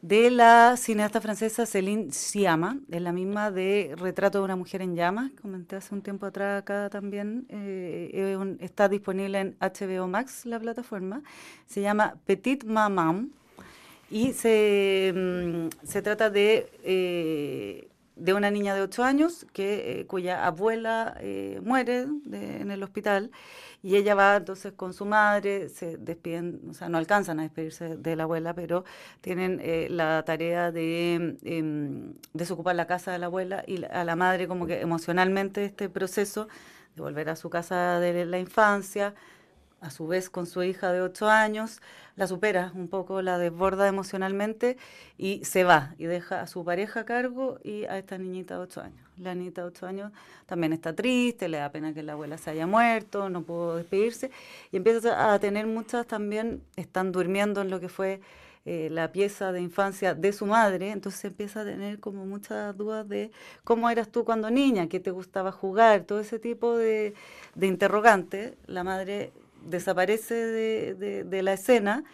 de 0.00 0.30
la 0.30 0.76
cineasta 0.76 1.20
francesa 1.20 1.66
Céline 1.66 2.12
Sciamma, 2.12 2.78
es 2.90 3.02
la 3.02 3.12
misma 3.12 3.50
de 3.50 3.94
Retrato 3.98 4.38
de 4.38 4.44
una 4.44 4.54
mujer 4.54 4.80
en 4.80 4.94
llamas, 4.94 5.32
comenté 5.42 5.76
hace 5.76 5.92
un 5.94 6.02
tiempo 6.02 6.24
atrás 6.26 6.62
acá 6.62 6.88
también, 6.88 7.46
eh, 7.48 8.56
está 8.60 8.88
disponible 8.88 9.40
en 9.40 9.56
HBO 9.60 10.06
Max, 10.06 10.46
la 10.46 10.60
plataforma, 10.60 11.22
se 11.66 11.80
llama 11.80 12.14
Petite 12.26 12.64
Maman, 12.64 13.32
y 14.10 14.32
se, 14.32 15.12
mm, 15.14 15.86
se 15.86 16.02
trata 16.02 16.30
de, 16.30 16.70
eh, 16.82 17.88
de 18.16 18.34
una 18.34 18.50
niña 18.50 18.74
de 18.74 18.82
8 18.82 19.04
años 19.04 19.46
que, 19.52 20.00
eh, 20.00 20.06
cuya 20.06 20.46
abuela 20.46 21.16
eh, 21.20 21.60
muere 21.62 22.00
en 22.32 22.70
el 22.70 22.82
hospital. 22.82 23.30
Y 23.80 23.94
ella 23.96 24.14
va 24.16 24.36
entonces 24.36 24.72
con 24.72 24.92
su 24.92 25.04
madre, 25.04 25.68
se 25.68 25.98
despiden, 25.98 26.60
o 26.68 26.74
sea, 26.74 26.88
no 26.88 26.98
alcanzan 26.98 27.38
a 27.38 27.42
despedirse 27.42 27.96
de 27.96 28.16
la 28.16 28.24
abuela, 28.24 28.52
pero 28.54 28.84
tienen 29.20 29.60
la 29.96 30.24
tarea 30.24 30.72
de 30.72 31.36
em, 31.44 32.14
desocupar 32.32 32.74
la 32.74 32.86
casa 32.88 33.12
de 33.12 33.18
la 33.18 33.26
abuela 33.26 33.62
y 33.68 33.84
a 33.84 34.02
la 34.04 34.16
madre 34.16 34.48
como 34.48 34.66
que 34.66 34.80
emocionalmente 34.80 35.64
este 35.64 35.88
proceso 35.88 36.48
de 36.96 37.02
volver 37.02 37.28
a 37.28 37.36
su 37.36 37.50
casa 37.50 38.00
de 38.00 38.26
la 38.26 38.38
infancia, 38.40 39.14
a 39.80 39.90
su 39.90 40.06
vez 40.06 40.30
con 40.30 40.46
su 40.46 40.62
hija 40.62 40.92
de 40.92 41.00
8 41.00 41.28
años, 41.28 41.80
la 42.16 42.26
supera 42.26 42.72
un 42.74 42.88
poco, 42.88 43.22
la 43.22 43.38
desborda 43.38 43.86
emocionalmente 43.86 44.76
y 45.16 45.44
se 45.44 45.64
va 45.64 45.94
y 45.98 46.06
deja 46.06 46.40
a 46.40 46.46
su 46.46 46.64
pareja 46.64 47.00
a 47.00 47.04
cargo 47.04 47.58
y 47.62 47.84
a 47.84 47.98
esta 47.98 48.18
niñita 48.18 48.54
de 48.54 48.60
8 48.62 48.80
años. 48.80 49.06
La 49.18 49.34
niñita 49.34 49.62
de 49.62 49.68
8 49.68 49.86
años 49.86 50.12
también 50.46 50.72
está 50.72 50.94
triste, 50.94 51.48
le 51.48 51.58
da 51.58 51.70
pena 51.70 51.94
que 51.94 52.02
la 52.02 52.12
abuela 52.14 52.38
se 52.38 52.50
haya 52.50 52.66
muerto, 52.66 53.28
no 53.30 53.42
pudo 53.42 53.76
despedirse 53.76 54.30
y 54.72 54.78
empieza 54.78 55.32
a 55.32 55.38
tener 55.38 55.66
muchas 55.66 56.06
también, 56.06 56.62
están 56.76 57.12
durmiendo 57.12 57.60
en 57.60 57.70
lo 57.70 57.78
que 57.78 57.88
fue 57.88 58.20
eh, 58.70 58.90
la 58.90 59.12
pieza 59.12 59.52
de 59.52 59.60
infancia 59.62 60.14
de 60.14 60.32
su 60.32 60.44
madre, 60.44 60.90
entonces 60.90 61.24
empieza 61.24 61.62
a 61.62 61.64
tener 61.64 62.00
como 62.00 62.26
muchas 62.26 62.76
dudas 62.76 63.08
de 63.08 63.30
cómo 63.64 63.88
eras 63.88 64.08
tú 64.08 64.24
cuando 64.24 64.50
niña, 64.50 64.88
qué 64.88 65.00
te 65.00 65.10
gustaba 65.10 65.52
jugar, 65.52 66.02
todo 66.02 66.20
ese 66.20 66.38
tipo 66.38 66.76
de, 66.76 67.14
de 67.54 67.66
interrogantes. 67.66 68.54
La 68.66 68.84
madre 68.84 69.32
desaparece 69.64 70.34
de, 70.34 71.42
la 71.42 71.52
escena 71.52 72.04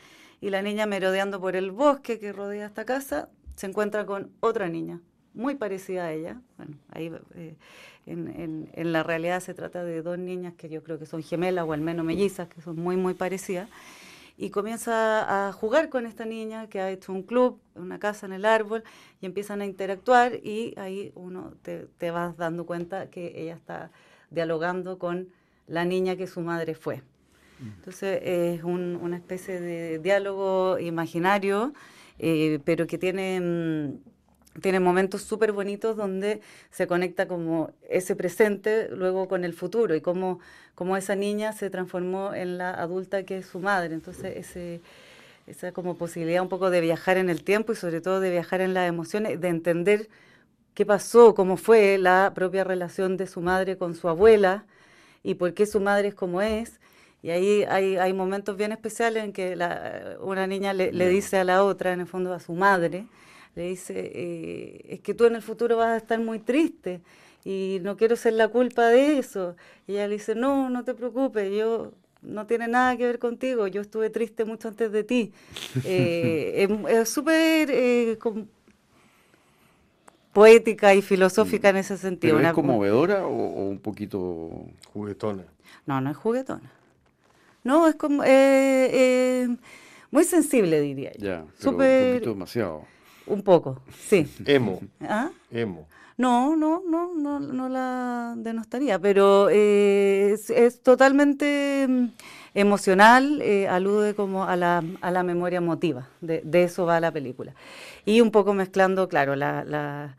y 0.40 0.50
la 0.50 0.62
niña 0.62 0.86
merodeando 0.86 1.40
por 1.40 1.56
el 1.56 1.70
bosque 1.70 2.18
que 2.18 2.32
rodea 2.32 2.66
esta 2.66 2.84
casa 2.84 3.28
se 3.56 3.66
encuentra 3.66 4.04
con 4.04 4.30
otra 4.40 4.68
niña 4.68 5.00
muy 5.34 5.56
parecida 5.56 6.04
a 6.04 6.12
ella. 6.12 6.40
Bueno, 6.56 6.76
ahí 6.90 7.12
eh, 7.34 7.56
en, 8.06 8.68
en, 8.72 8.92
la 8.92 9.02
realidad 9.02 9.40
se 9.40 9.52
trata 9.52 9.84
de 9.84 10.00
dos 10.00 10.18
niñas 10.18 10.54
que 10.54 10.68
yo 10.68 10.82
creo 10.82 10.98
que 10.98 11.06
son 11.06 11.22
gemelas 11.22 11.66
o 11.66 11.72
al 11.72 11.80
menos 11.80 12.06
mellizas, 12.06 12.48
que 12.48 12.60
son 12.60 12.76
muy, 12.76 12.96
muy 12.96 13.14
parecidas. 13.14 13.68
y 14.36 14.50
comienza 14.50 15.48
a 15.48 15.52
jugar 15.52 15.88
con 15.90 16.06
esta 16.06 16.24
niña 16.24 16.68
que 16.68 16.80
ha 16.80 16.90
hecho 16.90 17.12
un 17.12 17.22
club, 17.22 17.60
una 17.74 17.98
casa 17.98 18.26
en 18.26 18.32
el 18.32 18.44
árbol, 18.44 18.82
y 19.20 19.26
empiezan 19.26 19.60
a 19.60 19.66
interactuar 19.66 20.34
y 20.34 20.74
ahí 20.76 21.12
uno 21.14 21.54
te, 21.62 21.86
te 21.98 22.10
vas 22.10 22.36
dando 22.36 22.66
cuenta 22.66 23.10
que 23.10 23.32
ella 23.40 23.54
está 23.54 23.90
dialogando 24.30 24.98
con 24.98 25.28
la 25.66 25.84
niña 25.84 26.16
que 26.16 26.26
su 26.26 26.40
madre 26.40 26.74
fue. 26.74 27.02
Entonces 27.60 28.20
es 28.22 28.64
una 28.64 29.16
especie 29.16 29.60
de 29.60 29.98
diálogo 29.98 30.78
imaginario, 30.78 31.72
eh, 32.18 32.58
pero 32.64 32.86
que 32.86 32.98
tiene, 32.98 33.40
mm, 33.40 34.60
tiene 34.60 34.80
momentos 34.80 35.22
súper 35.22 35.52
bonitos 35.52 35.96
donde 35.96 36.40
se 36.70 36.86
conecta 36.86 37.26
como 37.26 37.70
ese 37.88 38.16
presente 38.16 38.88
luego 38.90 39.28
con 39.28 39.44
el 39.44 39.52
futuro 39.52 39.94
y 39.94 40.00
cómo, 40.00 40.40
cómo 40.74 40.96
esa 40.96 41.16
niña 41.16 41.52
se 41.52 41.70
transformó 41.70 42.34
en 42.34 42.58
la 42.58 42.70
adulta 42.70 43.24
que 43.24 43.38
es 43.38 43.46
su 43.46 43.60
madre. 43.60 43.94
Entonces 43.94 44.36
ese, 44.36 44.80
esa 45.46 45.72
como 45.72 45.96
posibilidad 45.96 46.42
un 46.42 46.48
poco 46.48 46.70
de 46.70 46.80
viajar 46.80 47.16
en 47.16 47.30
el 47.30 47.42
tiempo 47.44 47.72
y 47.72 47.76
sobre 47.76 48.00
todo 48.00 48.20
de 48.20 48.30
viajar 48.30 48.60
en 48.60 48.74
las 48.74 48.88
emociones, 48.88 49.40
de 49.40 49.48
entender 49.48 50.08
qué 50.74 50.86
pasó, 50.86 51.34
cómo 51.34 51.56
fue 51.56 51.98
la 51.98 52.32
propia 52.34 52.64
relación 52.64 53.16
de 53.16 53.26
su 53.26 53.40
madre 53.40 53.76
con 53.76 53.94
su 53.94 54.08
abuela 54.08 54.64
y 55.22 55.34
por 55.34 55.54
qué 55.54 55.66
su 55.66 55.80
madre 55.80 56.08
es 56.08 56.14
como 56.14 56.42
es. 56.42 56.80
Y 57.24 57.30
ahí 57.30 57.64
hay, 57.66 57.96
hay 57.96 58.12
momentos 58.12 58.54
bien 58.54 58.70
especiales 58.70 59.24
en 59.24 59.32
que 59.32 59.56
la, 59.56 60.18
una 60.20 60.46
niña 60.46 60.74
le, 60.74 60.92
le, 60.92 61.08
dice 61.08 61.38
a 61.38 61.44
la 61.44 61.64
otra, 61.64 61.94
en 61.94 62.00
el 62.00 62.06
fondo 62.06 62.34
a 62.34 62.38
su 62.38 62.52
madre, 62.52 63.06
le 63.54 63.62
dice, 63.62 63.94
eh, 63.96 64.84
es 64.90 65.00
que 65.00 65.14
tú 65.14 65.24
en 65.24 65.34
el 65.34 65.40
futuro 65.40 65.78
vas 65.78 65.88
a 65.88 65.96
estar 65.96 66.20
muy 66.20 66.38
triste 66.38 67.00
y 67.42 67.78
no 67.80 67.96
quiero 67.96 68.16
ser 68.16 68.34
la 68.34 68.48
culpa 68.48 68.88
de 68.88 69.16
eso. 69.16 69.56
Y 69.86 69.92
ella 69.92 70.06
le 70.06 70.16
dice, 70.16 70.34
no, 70.34 70.68
no 70.68 70.84
te 70.84 70.92
preocupes, 70.92 71.50
yo 71.50 71.92
no 72.20 72.44
tiene 72.44 72.68
nada 72.68 72.94
que 72.98 73.06
ver 73.06 73.18
contigo, 73.18 73.68
yo 73.68 73.80
estuve 73.80 74.10
triste 74.10 74.44
mucho 74.44 74.68
antes 74.68 74.92
de 74.92 75.02
ti. 75.02 75.32
Eh, 75.86 76.68
es 76.90 77.08
súper 77.08 77.70
eh, 77.70 78.18
poética 80.34 80.94
y 80.94 81.00
filosófica 81.00 81.70
en 81.70 81.78
ese 81.78 81.96
sentido. 81.96 82.36
¿Pero 82.36 82.46
es 82.46 82.52
conmovedora 82.52 83.26
o, 83.26 83.66
un 83.66 83.78
poquito 83.78 84.66
juguetona? 84.92 85.44
No, 85.86 86.02
no 86.02 86.10
es 86.10 86.18
juguetona. 86.18 86.70
No, 87.64 87.88
es 87.88 87.94
como 87.94 88.22
eh, 88.24 88.28
eh, 88.92 89.56
muy 90.10 90.24
sensible, 90.24 90.80
diría 90.82 91.12
yo. 91.18 91.26
Ya, 91.26 91.44
pero 91.58 91.70
un 91.70 92.12
poquito 92.12 92.30
demasiado. 92.30 92.84
Un 93.26 93.42
poco, 93.42 93.80
sí. 94.06 94.30
Emo. 94.44 94.80
¿Ah? 95.00 95.30
Emo. 95.50 95.88
No, 96.18 96.54
no, 96.56 96.82
no, 96.86 97.14
no, 97.14 97.40
no 97.40 97.68
la 97.70 98.34
denostaría, 98.36 98.98
pero 98.98 99.48
eh, 99.50 100.36
es, 100.48 100.82
totalmente 100.82 101.86
mm, 101.88 102.06
emocional, 102.52 103.42
alude 103.68 104.14
como 104.14 104.44
a 104.44 104.54
la, 104.56 104.84
a 105.00 105.10
la 105.10 105.22
memoria 105.22 105.56
emotiva, 105.56 106.08
de, 106.20 106.42
de, 106.44 106.64
eso 106.64 106.84
va 106.84 107.00
la 107.00 107.10
película. 107.10 107.54
Y 108.04 108.20
un 108.20 108.30
poco 108.30 108.52
mezclando, 108.52 109.08
claro, 109.08 109.34
la, 109.34 109.64
la 109.64 110.16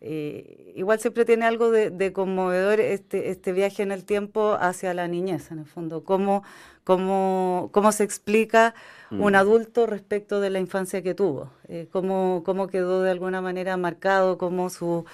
eh, 0.00 0.72
igual 0.76 1.00
siempre 1.00 1.24
tiene 1.24 1.44
algo 1.44 1.70
de, 1.70 2.12
conmovedor 2.12 2.80
este, 2.80 3.30
este 3.30 3.52
viaje 3.52 3.82
en 3.82 3.90
el 3.90 4.04
tiempo 4.04 4.56
hacia 4.60 4.94
la 4.94 5.08
niñez, 5.08 5.50
en 5.50 5.58
el 5.58 5.66
fondo, 5.66 6.04
cómo, 6.04 6.44
cómo, 6.84 7.70
cómo 7.72 7.90
se 7.90 8.04
explica 8.04 8.74
un 9.10 9.32
mm. 9.32 9.36
adulto 9.36 9.86
respecto 9.86 10.40
de 10.40 10.50
la 10.50 10.60
infancia 10.60 11.02
que 11.02 11.14
tuvo, 11.14 11.50
eh, 11.68 11.88
cómo, 11.90 12.42
cómo 12.44 12.68
quedó 12.68 13.02
de 13.02 13.10
alguna 13.10 13.40
manera 13.40 13.76
marcado, 13.76 14.38
cómo 14.38 14.70
su, 14.70 15.04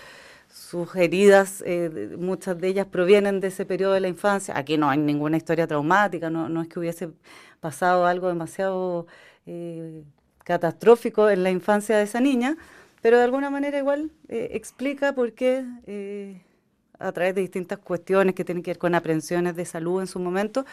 sus 0.53 0.95
heridas, 0.97 1.63
eh, 1.67 2.15
muchas 2.19 2.61
de 2.61 2.69
ellas 2.69 2.87
provienen 2.87 3.41
de 3.41 3.49
ese 3.49 3.65
periodo 3.65 3.95
de 3.95 4.01
la 4.01 4.09
infancia. 4.09 4.59
Aquí 4.59 4.77
no 4.77 4.91
hay 4.91 4.99
ninguna 4.99 5.39
historia 5.39 5.67
traumática, 5.67 6.29
no, 6.29 6.51
no 6.51 6.61
es 6.61 6.69
que 6.69 6.79
hubiese 6.79 7.09
pasado 7.61 8.07
algo 8.07 8.29
demasiado 8.29 9.07
catastrófico 10.43 11.29
en 11.29 11.43
la 11.43 11.51
infancia 11.51 11.97
de 11.99 12.05
esa 12.05 12.21
niña, 12.21 12.57
pero 13.05 13.19
de 13.19 13.25
alguna 13.25 13.51
manera 13.51 13.77
igual 13.77 14.13
eh, 14.29 14.49
explica 14.53 15.15
por 15.15 15.35
qué, 15.35 15.63
eh, 15.87 16.41
a 16.99 17.13
través 17.13 17.35
de 17.35 17.43
distintas 17.43 17.79
cuestiones 17.79 18.35
que 18.35 18.47
tienen 18.47 18.63
que 18.63 18.71
ver 18.71 18.79
con 18.79 18.95
aprensiones 18.95 19.55
de 19.57 19.67
salud 19.67 20.01
en 20.01 20.07
su 20.07 20.19
momento, 20.19 20.65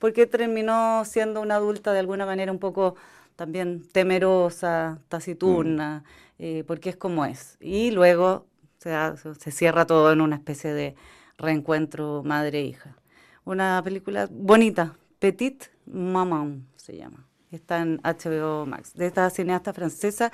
por 0.00 0.12
qué 0.12 0.26
terminó 0.26 1.04
siendo 1.04 1.40
una 1.40 1.54
adulta 1.54 1.92
de 1.92 2.00
alguna 2.00 2.26
manera 2.26 2.50
un 2.50 2.58
poco 2.58 2.96
también 3.36 3.86
temerosa, 3.92 4.98
taciturna, 5.08 6.02
mm. 6.02 6.42
eh, 6.42 6.64
porque 6.66 6.90
es 6.90 6.96
como 6.96 7.24
es. 7.24 7.56
Y 7.60 7.92
luego 7.92 8.46
se, 8.78 8.92
se 9.38 9.52
cierra 9.52 9.86
todo 9.86 10.12
en 10.12 10.20
una 10.22 10.34
especie 10.34 10.74
de 10.74 10.96
reencuentro 11.38 12.24
madre-hija. 12.24 12.96
Una 13.44 13.80
película 13.84 14.26
bonita, 14.28 14.96
Petit 15.20 15.66
Maman 15.86 16.66
se 16.74 16.96
llama. 16.96 17.28
Está 17.52 17.80
en 17.80 18.00
HBO 18.02 18.66
Max, 18.66 18.92
de 18.94 19.06
esta 19.06 19.30
cineasta 19.30 19.72
francesa 19.72 20.32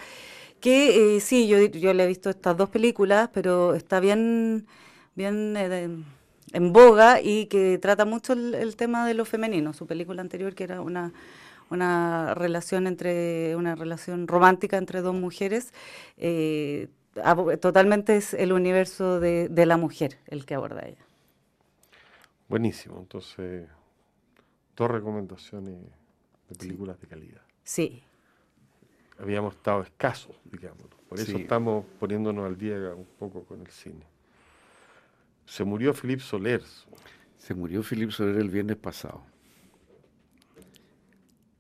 que 0.62 1.16
eh, 1.16 1.20
sí, 1.20 1.48
yo, 1.48 1.58
yo 1.58 1.92
le 1.92 2.04
he 2.04 2.06
visto 2.06 2.30
estas 2.30 2.56
dos 2.56 2.70
películas, 2.70 3.28
pero 3.34 3.74
está 3.74 3.98
bien, 3.98 4.66
bien 5.16 5.56
eh, 5.56 5.90
en 6.52 6.72
boga 6.72 7.20
y 7.20 7.46
que 7.46 7.78
trata 7.78 8.04
mucho 8.04 8.32
el, 8.32 8.76
tema 8.76 9.04
de 9.06 9.14
lo 9.14 9.24
femenino. 9.24 9.72
Su 9.72 9.86
película 9.86 10.22
anterior, 10.22 10.54
que 10.54 10.62
era 10.64 10.80
una, 10.80 11.12
una 11.68 12.32
relación 12.34 12.86
entre 12.86 13.56
una 13.56 13.74
relación 13.74 14.28
romántica 14.28 14.78
entre 14.78 15.02
dos 15.02 15.16
mujeres, 15.16 15.74
eh, 16.16 16.88
totalmente 17.60 18.16
es 18.16 18.32
el 18.32 18.52
universo 18.52 19.18
de, 19.18 19.48
de 19.48 19.66
la 19.66 19.76
mujer 19.76 20.18
el 20.28 20.46
que 20.46 20.54
aborda 20.54 20.86
ella. 20.86 21.04
Buenísimo, 22.48 23.00
entonces 23.00 23.68
dos 24.76 24.90
recomendaciones 24.90 25.74
de 26.48 26.54
películas 26.54 27.00
de 27.00 27.06
calidad. 27.08 27.42
Sí, 27.64 28.04
habíamos 29.18 29.54
estado 29.54 29.82
escasos, 29.82 30.36
digamos. 30.50 30.82
Por 31.08 31.20
eso 31.20 31.36
estamos 31.36 31.84
poniéndonos 32.00 32.46
al 32.46 32.56
día 32.56 32.94
un 32.94 33.06
poco 33.18 33.44
con 33.44 33.60
el 33.60 33.68
cine. 33.68 34.06
Se 35.44 35.64
murió 35.64 35.92
Philippe 35.92 36.22
Soler. 36.22 36.62
Se 37.36 37.54
murió 37.54 37.82
Philippe 37.82 38.12
Soler 38.12 38.36
el 38.36 38.48
viernes 38.48 38.76
pasado. 38.76 39.22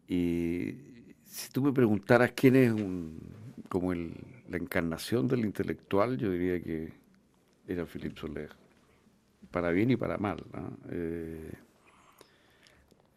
Y 0.08 0.74
si 1.24 1.50
tú 1.50 1.62
me 1.62 1.72
preguntaras 1.72 2.32
quién 2.32 2.56
es 2.56 2.72
un, 2.72 3.18
como 3.68 3.92
el, 3.92 4.14
la 4.48 4.58
encarnación 4.58 5.28
del 5.28 5.40
intelectual, 5.40 6.18
yo 6.18 6.30
diría 6.30 6.62
que 6.62 6.92
era 7.66 7.86
Philippe 7.86 8.20
Soler. 8.20 8.50
Para 9.50 9.70
bien 9.70 9.90
y 9.90 9.96
para 9.96 10.18
mal. 10.18 10.42
Eh, 10.90 11.52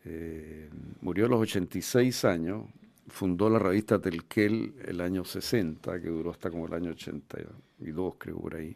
eh, 0.05 0.69
murió 1.01 1.25
a 1.25 1.29
los 1.29 1.41
86 1.41 2.25
años, 2.25 2.65
fundó 3.07 3.49
la 3.49 3.59
revista 3.59 3.99
Telquel 3.99 4.75
el 4.85 5.01
año 5.01 5.23
60, 5.23 6.01
que 6.01 6.09
duró 6.09 6.31
hasta 6.31 6.49
como 6.49 6.67
el 6.67 6.73
año 6.73 6.91
82, 6.91 8.15
creo, 8.17 8.37
por 8.37 8.55
ahí. 8.55 8.75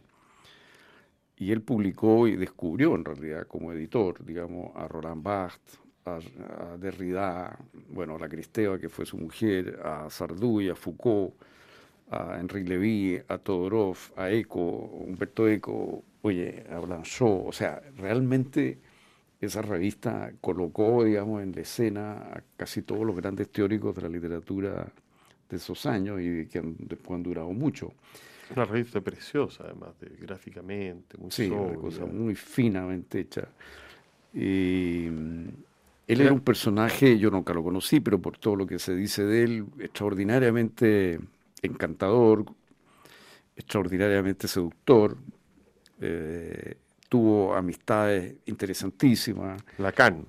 Y 1.37 1.51
él 1.51 1.61
publicó 1.61 2.27
y 2.27 2.35
descubrió 2.35 2.95
en 2.95 3.05
realidad 3.05 3.47
como 3.47 3.71
editor, 3.71 4.23
digamos, 4.25 4.75
a 4.75 4.87
Roland 4.87 5.23
Barthes, 5.23 5.79
a, 6.05 6.77
Derrida, 6.77 7.57
bueno, 7.89 8.15
a 8.15 8.19
la 8.19 8.29
Cristeva, 8.29 8.79
que 8.79 8.89
fue 8.89 9.05
su 9.05 9.17
mujer, 9.17 9.79
a 9.83 10.09
Sarduy, 10.09 10.69
a 10.69 10.75
Foucault, 10.75 11.33
a 12.11 12.39
Henri 12.39 12.63
Levy, 12.63 13.21
a 13.27 13.37
Todorov, 13.37 13.97
a 14.15 14.29
Eco, 14.31 14.59
Humberto 14.59 15.47
Eco, 15.47 16.03
oye, 16.21 16.65
a 16.69 16.79
Blanchot, 16.79 17.47
o 17.47 17.51
sea, 17.51 17.81
realmente 17.97 18.79
esa 19.39 19.61
revista 19.61 20.31
colocó, 20.41 21.03
digamos, 21.03 21.41
en 21.41 21.53
la 21.53 21.61
escena 21.61 22.11
a 22.11 22.43
casi 22.57 22.81
todos 22.81 23.05
los 23.05 23.15
grandes 23.15 23.49
teóricos 23.49 23.95
de 23.95 24.01
la 24.01 24.09
literatura 24.09 24.91
de 25.49 25.57
esos 25.57 25.85
años 25.85 26.19
y 26.21 26.45
que 26.47 26.59
han, 26.59 26.75
después 26.79 27.17
han 27.17 27.23
durado 27.23 27.51
mucho. 27.51 27.93
Una 28.55 28.65
revista 28.65 28.99
preciosa, 28.99 29.63
además, 29.65 29.99
de, 29.99 30.09
gráficamente, 30.17 31.17
muy 31.17 31.31
Sí, 31.31 31.47
una 31.49 31.75
cosa 31.75 32.05
muy 32.05 32.35
finamente 32.35 33.19
hecha. 33.19 33.47
Y, 34.33 35.07
él 36.09 36.21
era 36.21 36.33
un 36.33 36.39
personaje, 36.39 37.19
yo 37.19 37.29
nunca 37.29 37.53
lo 37.53 37.63
conocí, 37.63 37.99
pero 37.99 38.19
por 38.19 38.39
todo 38.39 38.55
lo 38.55 38.65
que 38.65 38.79
se 38.79 38.95
dice 38.95 39.23
de 39.23 39.43
él, 39.43 39.65
extraordinariamente 39.77 41.19
encantador, 41.61 42.45
extraordinariamente 43.55 44.47
seductor. 44.47 45.15
Eh, 46.01 46.77
tuvo 47.09 47.55
amistades 47.55 48.35
interesantísimas. 48.45 49.61
Lacan. 49.79 50.25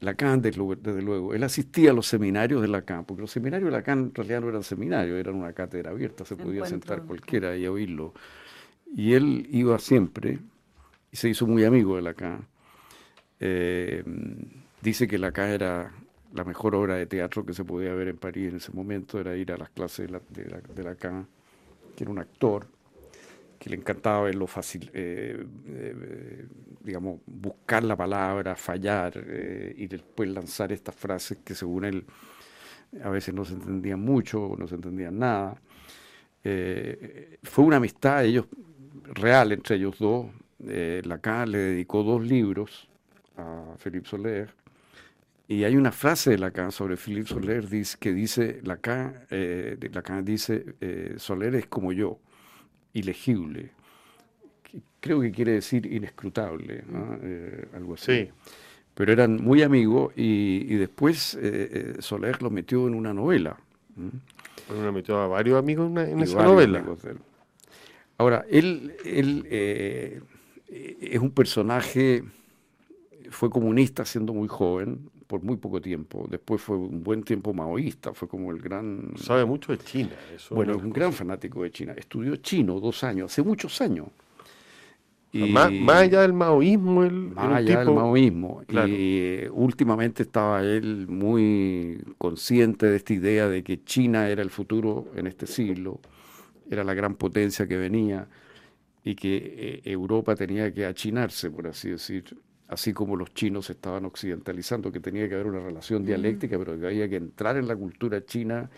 Lacan, 0.00 0.42
desde 0.42 0.58
luego. 1.00 1.32
Él 1.32 1.42
asistía 1.44 1.92
a 1.92 1.94
los 1.94 2.06
seminarios 2.06 2.60
de 2.60 2.68
Lacan, 2.68 3.04
porque 3.04 3.22
los 3.22 3.30
seminarios 3.30 3.70
de 3.70 3.76
Lacan 3.76 3.98
en 4.00 4.14
realidad 4.14 4.40
no 4.42 4.48
eran 4.50 4.62
seminarios, 4.62 5.18
eran 5.18 5.36
una 5.36 5.52
cátedra 5.54 5.92
abierta, 5.92 6.24
se 6.24 6.36
podía 6.36 6.66
sentar 6.66 7.02
cualquiera 7.04 7.56
y 7.56 7.66
oírlo. 7.66 8.12
Y 8.94 9.14
él 9.14 9.48
iba 9.50 9.78
siempre 9.78 10.38
y 11.10 11.16
se 11.16 11.28
hizo 11.28 11.46
muy 11.46 11.64
amigo 11.64 11.96
de 11.96 12.02
Lacan. 12.02 12.46
Eh, 13.40 14.04
dice 14.82 15.08
que 15.08 15.16
Lacan 15.16 15.48
era 15.48 15.92
la 16.34 16.44
mejor 16.44 16.74
obra 16.74 16.96
de 16.96 17.06
teatro 17.06 17.46
que 17.46 17.54
se 17.54 17.64
podía 17.64 17.94
ver 17.94 18.08
en 18.08 18.18
París 18.18 18.50
en 18.50 18.56
ese 18.56 18.72
momento, 18.72 19.18
era 19.18 19.34
ir 19.34 19.50
a 19.52 19.56
las 19.56 19.70
clases 19.70 20.10
de 20.28 20.82
Lacan, 20.82 21.26
que 21.96 22.04
era 22.04 22.10
un 22.10 22.18
actor 22.18 22.66
que 23.66 23.70
le 23.70 23.76
encantaba 23.78 24.22
verlo 24.22 24.46
fácil, 24.46 24.88
eh, 24.94 25.44
eh, 25.66 26.46
digamos, 26.84 27.20
buscar 27.26 27.82
la 27.82 27.96
palabra, 27.96 28.54
fallar 28.54 29.12
eh, 29.16 29.74
y 29.76 29.88
después 29.88 30.28
lanzar 30.28 30.70
estas 30.70 30.94
frases 30.94 31.38
que 31.44 31.52
según 31.52 31.84
él 31.84 32.04
a 33.02 33.10
veces 33.10 33.34
no 33.34 33.44
se 33.44 33.54
entendían 33.54 33.98
mucho, 33.98 34.54
no 34.56 34.68
se 34.68 34.76
entendían 34.76 35.18
nada. 35.18 35.60
Fue 37.42 37.64
una 37.64 37.78
amistad, 37.78 38.24
ellos 38.24 38.46
real 39.02 39.50
entre 39.50 39.74
ellos 39.74 39.98
dos. 39.98 40.26
Lacan 40.60 41.50
le 41.50 41.58
dedicó 41.58 42.04
dos 42.04 42.24
libros 42.24 42.88
a 43.36 43.74
Philippe 43.82 44.08
Soler. 44.08 44.54
Y 45.48 45.64
hay 45.64 45.74
una 45.74 45.90
frase 45.90 46.30
de 46.30 46.38
Lacan 46.38 46.70
sobre 46.70 46.96
Philippe 46.96 47.30
Soler 47.30 47.66
que 47.98 48.12
dice, 48.12 48.60
Lacan, 48.62 49.26
Lacan 49.92 50.24
dice, 50.24 51.16
Soler 51.18 51.56
es 51.56 51.66
como 51.66 51.92
yo, 51.92 52.20
ilegible. 52.96 53.70
Creo 55.00 55.20
que 55.20 55.30
quiere 55.30 55.52
decir 55.52 55.86
inescrutable, 55.86 56.82
eh, 57.22 57.68
algo 57.74 57.94
así. 57.94 58.28
Pero 58.94 59.12
eran 59.12 59.42
muy 59.42 59.62
amigos 59.62 60.12
y, 60.16 60.74
después 60.74 61.38
Soler 61.98 62.42
lo 62.42 62.50
metió 62.50 62.88
en 62.88 62.94
una 62.94 63.12
novela. 63.12 63.56
Lo 64.70 64.92
metió 64.92 65.18
a 65.18 65.28
varios 65.28 65.58
amigos 65.58 65.90
en, 65.96 66.20
esa 66.20 66.42
novela. 66.42 66.82
Ahora, 68.18 68.46
él, 68.50 68.96
él 69.04 69.46
es 70.68 71.20
un 71.20 71.30
personaje 71.30 72.24
fue 73.30 73.50
comunista 73.50 74.04
siendo 74.04 74.32
muy 74.32 74.48
joven, 74.48 75.10
por 75.26 75.42
muy 75.42 75.56
poco 75.56 75.80
tiempo. 75.80 76.26
Después 76.30 76.60
fue 76.60 76.76
un 76.76 77.02
buen 77.02 77.22
tiempo 77.22 77.52
maoísta, 77.52 78.12
fue 78.14 78.28
como 78.28 78.50
el 78.50 78.60
gran... 78.60 79.12
Sabe 79.16 79.44
mucho 79.44 79.72
de 79.72 79.78
China. 79.78 80.10
Eso 80.34 80.54
bueno, 80.54 80.74
es 80.74 80.82
un 80.82 80.92
gran 80.92 81.12
fanático 81.12 81.62
de 81.62 81.70
China. 81.70 81.94
Estudió 81.96 82.36
chino 82.36 82.80
dos 82.80 83.02
años, 83.04 83.32
hace 83.32 83.42
muchos 83.42 83.80
años. 83.80 84.06
Y, 85.32 85.50
más, 85.50 85.70
allá 85.88 86.22
del 86.22 86.32
maoísmo. 86.32 87.04
El, 87.04 87.12
más 87.12 87.56
allá 87.56 87.80
del 87.80 87.92
maoísmo. 87.92 88.62
Y 88.68 88.76
eh, 88.76 89.50
últimamente 89.52 90.22
estaba 90.22 90.62
él 90.62 91.06
muy 91.08 92.02
consciente 92.16 92.86
de 92.86 92.96
esta 92.96 93.12
idea 93.12 93.48
de 93.48 93.62
que 93.62 93.84
China 93.84 94.28
era 94.28 94.42
el 94.42 94.50
futuro 94.50 95.08
en 95.14 95.26
este 95.26 95.46
siglo, 95.46 96.00
era 96.70 96.84
la 96.84 96.94
gran 96.94 97.16
potencia 97.16 97.66
que 97.66 97.76
venía 97.76 98.28
y 99.04 99.14
que 99.14 99.36
eh, 99.36 99.90
Europa 99.90 100.34
tenía 100.34 100.72
que 100.72 100.86
achinarse, 100.86 101.50
por 101.50 101.66
así 101.66 101.90
decir, 101.90 102.36
así 102.68 102.92
como 102.92 103.16
los 103.16 103.32
chinos 103.32 103.70
estaban 103.70 104.04
occidentalizando, 104.04 104.90
que 104.90 105.00
tenía 105.00 105.28
que 105.28 105.34
haber 105.34 105.46
una 105.46 105.60
relación 105.60 106.04
dialéctica, 106.04 106.58
pero 106.58 106.78
que 106.78 106.86
había 106.86 107.08
que 107.08 107.16
entrar 107.16 107.56
en 107.56 107.68
la 107.68 107.76
cultura 107.76 108.24
china 108.24 108.68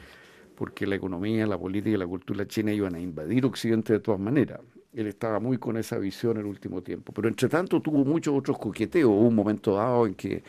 porque 0.54 0.86
la 0.86 0.96
economía, 0.96 1.46
la 1.46 1.56
política 1.56 1.94
y 1.94 1.98
la 1.98 2.06
cultura 2.06 2.46
china 2.46 2.72
iban 2.72 2.94
a 2.96 3.00
invadir 3.00 3.46
Occidente 3.46 3.92
de 3.92 4.00
todas 4.00 4.20
maneras. 4.20 4.60
Él 4.92 5.06
estaba 5.06 5.38
muy 5.38 5.56
con 5.58 5.76
esa 5.76 5.98
visión 5.98 6.32
en 6.32 6.40
el 6.40 6.46
último 6.46 6.82
tiempo. 6.82 7.12
Pero 7.12 7.28
entre 7.28 7.48
tanto 7.48 7.80
tuvo 7.80 8.04
muchos 8.04 8.34
otros 8.34 8.58
coqueteos. 8.58 9.08
Hubo 9.08 9.28
un 9.28 9.36
momento 9.36 9.76
dado 9.76 10.06
en 10.06 10.14
que, 10.14 10.42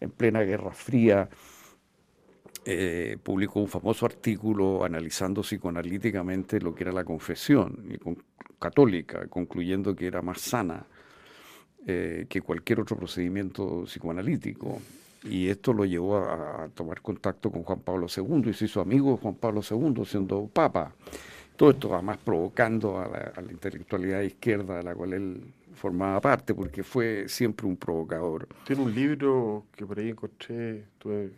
en 0.00 0.10
plena 0.10 0.40
Guerra 0.40 0.72
Fría, 0.72 1.28
eh, 2.64 3.16
publicó 3.22 3.60
un 3.60 3.68
famoso 3.68 4.04
artículo 4.04 4.84
analizando 4.84 5.42
psicoanalíticamente 5.42 6.60
lo 6.60 6.74
que 6.74 6.82
era 6.82 6.92
la 6.92 7.04
confesión 7.04 7.98
católica, 8.58 9.28
concluyendo 9.28 9.94
que 9.94 10.08
era 10.08 10.22
más 10.22 10.40
sana 10.40 10.86
eh, 11.86 12.26
que 12.28 12.40
cualquier 12.40 12.80
otro 12.80 12.96
procedimiento 12.96 13.82
psicoanalítico. 13.86 14.80
Y 15.24 15.48
esto 15.48 15.72
lo 15.72 15.84
llevó 15.84 16.18
a, 16.18 16.68
tomar 16.74 17.00
contacto 17.00 17.50
con 17.50 17.64
Juan 17.64 17.80
Pablo 17.80 18.06
II 18.14 18.50
y 18.50 18.54
se 18.54 18.66
hizo 18.66 18.80
amigo 18.80 19.16
Juan 19.16 19.34
Pablo 19.34 19.62
II 19.68 20.04
siendo 20.04 20.46
papa. 20.46 20.92
Todo 21.56 21.70
esto 21.70 21.92
además 21.94 22.18
provocando 22.24 23.00
a 23.00 23.08
la, 23.08 23.52
intelectualidad 23.52 24.20
izquierda 24.22 24.76
de 24.76 24.82
la 24.84 24.94
cual 24.94 25.12
él 25.12 25.42
formaba 25.74 26.20
parte, 26.20 26.54
porque 26.54 26.84
fue 26.84 27.28
siempre 27.28 27.66
un 27.66 27.76
provocador. 27.76 28.46
Tiene 28.64 28.82
un 28.82 28.94
libro 28.94 29.64
que 29.74 29.84
por 29.84 29.98
ahí 29.98 30.10
encontré, 30.10 30.80
estuve 30.80 31.32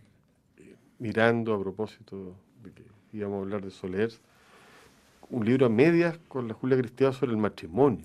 mirando 0.98 1.54
a 1.54 1.60
propósito 1.60 2.34
de 2.62 2.70
que 2.70 2.82
íbamos 3.12 3.38
a 3.38 3.42
hablar 3.42 3.62
de 3.62 3.70
Soler, 3.70 4.12
un 5.30 5.44
libro 5.44 5.66
a 5.66 5.68
medias 5.70 6.18
con 6.28 6.48
la 6.48 6.54
Julia 6.54 6.76
Cristiana 6.76 7.12
sobre 7.14 7.32
el 7.32 7.38
matrimonio. 7.38 8.04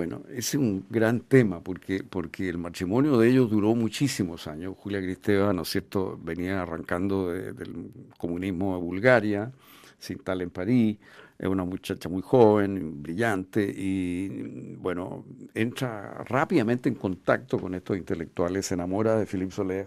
Bueno, 0.00 0.22
ese 0.30 0.38
es 0.38 0.54
un 0.54 0.86
gran 0.88 1.20
tema 1.20 1.60
porque, 1.60 2.02
porque 2.02 2.48
el 2.48 2.56
matrimonio 2.56 3.18
de 3.18 3.28
ellos 3.28 3.50
duró 3.50 3.74
muchísimos 3.74 4.46
años. 4.46 4.74
Julia 4.78 4.98
Cristeva, 4.98 5.52
¿no 5.52 5.60
es 5.60 5.68
cierto?, 5.68 6.18
venía 6.24 6.62
arrancando 6.62 7.28
del 7.28 7.90
comunismo 8.16 8.74
a 8.74 8.78
Bulgaria, 8.78 9.52
se 9.98 10.14
instala 10.14 10.42
en 10.42 10.48
París, 10.48 10.96
es 11.38 11.46
una 11.46 11.66
muchacha 11.66 12.08
muy 12.08 12.22
joven, 12.22 13.02
brillante 13.02 13.62
y, 13.62 14.74
bueno, 14.76 15.26
entra 15.52 16.24
rápidamente 16.24 16.88
en 16.88 16.94
contacto 16.94 17.58
con 17.58 17.74
estos 17.74 17.98
intelectuales, 17.98 18.64
se 18.64 18.72
enamora 18.76 19.16
de 19.16 19.26
Philippe 19.26 19.52
Soler 19.52 19.86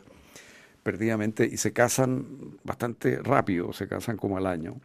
perdidamente 0.84 1.44
y 1.52 1.58
se 1.58 1.74
casan 1.74 2.60
bastante 2.64 3.18
rápido, 3.24 3.74
se 3.74 3.88
casan 3.88 4.18
como 4.18 4.38
al 4.38 4.46
año. 4.46 4.80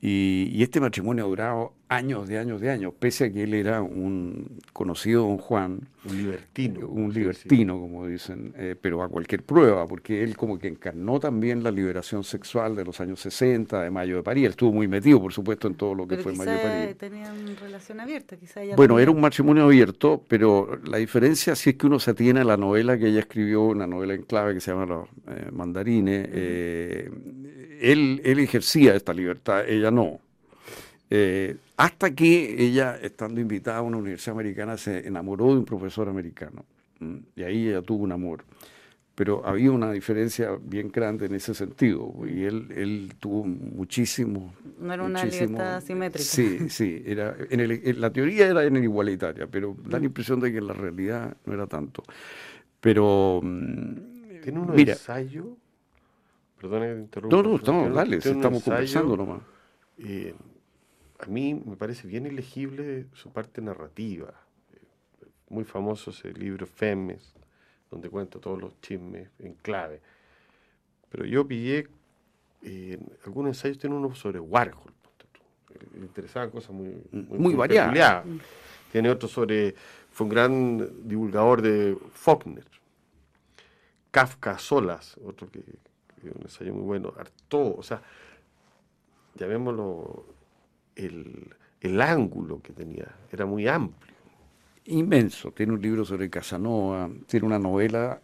Y, 0.00 0.62
este 0.62 0.80
matrimonio 0.80 1.24
ha 1.24 1.28
durado 1.28 1.72
años 1.88 2.28
de 2.28 2.38
años 2.38 2.60
de 2.60 2.70
años, 2.70 2.92
pese 2.96 3.24
a 3.24 3.32
que 3.32 3.42
él 3.44 3.54
era 3.54 3.82
un 3.82 4.58
conocido 4.72 5.26
don 5.26 5.38
Juan. 5.38 5.88
Un 6.04 6.16
libertino. 6.16 6.86
Un 6.86 7.12
libertino, 7.12 7.80
como 7.80 8.06
dicen, 8.06 8.52
eh, 8.56 8.76
pero 8.80 9.02
a 9.02 9.08
cualquier 9.08 9.42
prueba, 9.42 9.86
porque 9.88 10.22
él 10.22 10.36
como 10.36 10.58
que 10.58 10.68
encarnó 10.68 11.18
también 11.18 11.64
la 11.64 11.70
liberación 11.70 12.22
sexual 12.22 12.76
de 12.76 12.84
los 12.84 13.00
años 13.00 13.20
60, 13.20 13.82
de 13.82 13.90
Mayo 13.90 14.16
de 14.16 14.22
París. 14.22 14.44
Él 14.44 14.50
estuvo 14.50 14.72
muy 14.72 14.86
metido, 14.86 15.20
por 15.20 15.32
supuesto, 15.32 15.66
en 15.66 15.74
todo 15.74 15.94
lo 15.94 16.06
que 16.06 16.18
fue 16.18 16.32
Mayo 16.34 16.52
de 16.52 16.58
París. 16.58 16.96
tenían 16.98 17.56
relación 17.56 17.98
abierta, 17.98 18.36
quizá 18.36 18.60
Bueno, 18.76 18.98
era 19.00 19.10
un 19.10 19.20
matrimonio 19.20 19.64
abierto, 19.64 20.22
pero 20.28 20.78
la 20.84 20.98
diferencia, 20.98 21.56
si 21.56 21.70
es 21.70 21.76
que 21.76 21.86
uno 21.86 21.98
se 21.98 22.12
atiene 22.12 22.40
a 22.40 22.44
la 22.44 22.56
novela 22.56 22.96
que 22.98 23.08
ella 23.08 23.20
escribió, 23.20 23.64
una 23.64 23.86
novela 23.86 24.14
en 24.14 24.22
clave 24.22 24.54
que 24.54 24.60
se 24.60 24.70
llama 24.70 24.86
Los 24.86 25.08
eh, 25.26 25.50
Mandarines, 25.50 26.28
eh, 26.30 27.10
él, 27.80 28.20
él 28.24 28.38
ejercía 28.38 28.94
esta 28.94 29.12
libertad, 29.12 29.68
ella 29.68 29.90
no. 29.90 30.20
Eh, 31.10 31.56
hasta 31.76 32.14
que 32.14 32.62
ella, 32.62 32.98
estando 33.00 33.40
invitada 33.40 33.78
a 33.78 33.82
una 33.82 33.96
universidad 33.96 34.34
americana, 34.34 34.76
se 34.76 35.06
enamoró 35.06 35.46
de 35.46 35.58
un 35.58 35.64
profesor 35.64 36.08
americano. 36.08 36.64
Y 37.36 37.42
ahí 37.42 37.68
ella 37.68 37.82
tuvo 37.82 38.04
un 38.04 38.12
amor. 38.12 38.44
Pero 39.14 39.44
había 39.44 39.72
una 39.72 39.90
diferencia 39.90 40.56
bien 40.62 40.90
grande 40.92 41.26
en 41.26 41.34
ese 41.34 41.54
sentido. 41.54 42.12
Y 42.24 42.44
él, 42.44 42.68
él 42.74 43.14
tuvo 43.18 43.44
muchísimo. 43.44 44.54
No 44.78 44.92
era 44.92 45.02
una 45.02 45.24
libertad 45.24 45.80
simétrica. 45.80 46.24
Sí, 46.24 46.68
sí. 46.68 47.02
Era, 47.04 47.36
en, 47.50 48.00
la 48.00 48.12
teoría 48.12 48.46
era 48.46 48.64
en 48.64 48.76
el 48.76 48.84
igualitaria, 48.84 49.46
pero 49.46 49.76
da 49.84 49.98
la 49.98 50.04
impresión 50.04 50.38
de 50.40 50.52
que 50.52 50.58
en 50.58 50.66
la 50.68 50.74
realidad 50.74 51.36
no 51.46 51.54
era 51.54 51.66
tanto. 51.66 52.02
Pero. 52.80 53.40
Mm, 53.42 54.40
¿Tiene 54.42 54.60
un 54.60 54.78
ensayo? 54.78 55.56
Perdón 56.60 56.82
que 56.82 57.00
interrumpa. 57.00 57.36
No, 57.36 57.42
no, 57.42 57.56
estamos, 57.56 57.94
dale, 57.94 58.16
estamos 58.16 58.62
conversando 58.62 59.16
nomás. 59.16 59.42
Eh, 59.98 60.34
a 61.20 61.26
mí 61.26 61.54
me 61.54 61.76
parece 61.76 62.06
bien 62.06 62.26
ilegible 62.26 63.06
su 63.12 63.30
parte 63.30 63.60
narrativa. 63.60 64.34
Muy 65.48 65.64
famoso 65.64 66.10
ese 66.10 66.32
libro 66.32 66.66
Femes, 66.66 67.34
donde 67.90 68.10
cuenta 68.10 68.38
todos 68.38 68.60
los 68.60 68.80
chismes 68.80 69.30
en 69.38 69.54
clave. 69.54 70.00
Pero 71.08 71.24
yo 71.24 71.46
pillé, 71.46 71.88
eh, 72.62 72.98
algunos 73.24 73.50
ensayos 73.50 73.78
tienen 73.78 73.98
uno 73.98 74.14
sobre 74.14 74.40
Warhol. 74.40 74.92
Le 75.94 76.00
interesaban 76.00 76.50
cosas 76.50 76.70
muy, 76.70 77.02
muy, 77.12 77.54
variadas. 77.54 78.24
Tiene 78.90 79.10
otro 79.10 79.28
sobre, 79.28 79.74
fue 80.10 80.24
un 80.24 80.30
gran 80.30 81.08
divulgador 81.08 81.62
de 81.62 81.96
Faulkner. 82.12 82.64
Kafka 84.10 84.58
Solas, 84.58 85.16
otro 85.22 85.50
que 85.50 85.62
un 86.24 86.42
ensayo 86.42 86.74
muy 86.74 86.82
bueno. 86.82 87.12
Artaud, 87.16 87.74
o 87.78 87.82
sea, 87.82 88.02
llamémoslo 89.36 90.26
el, 90.96 92.00
ángulo 92.00 92.60
que 92.60 92.72
tenía, 92.72 93.06
era 93.30 93.46
muy 93.46 93.68
amplio. 93.68 94.14
Inmenso, 94.86 95.52
tiene 95.52 95.72
un 95.72 95.82
libro 95.82 96.04
sobre 96.04 96.30
Casanova, 96.30 97.10
tiene 97.26 97.46
una 97.46 97.58
novela 97.58 98.20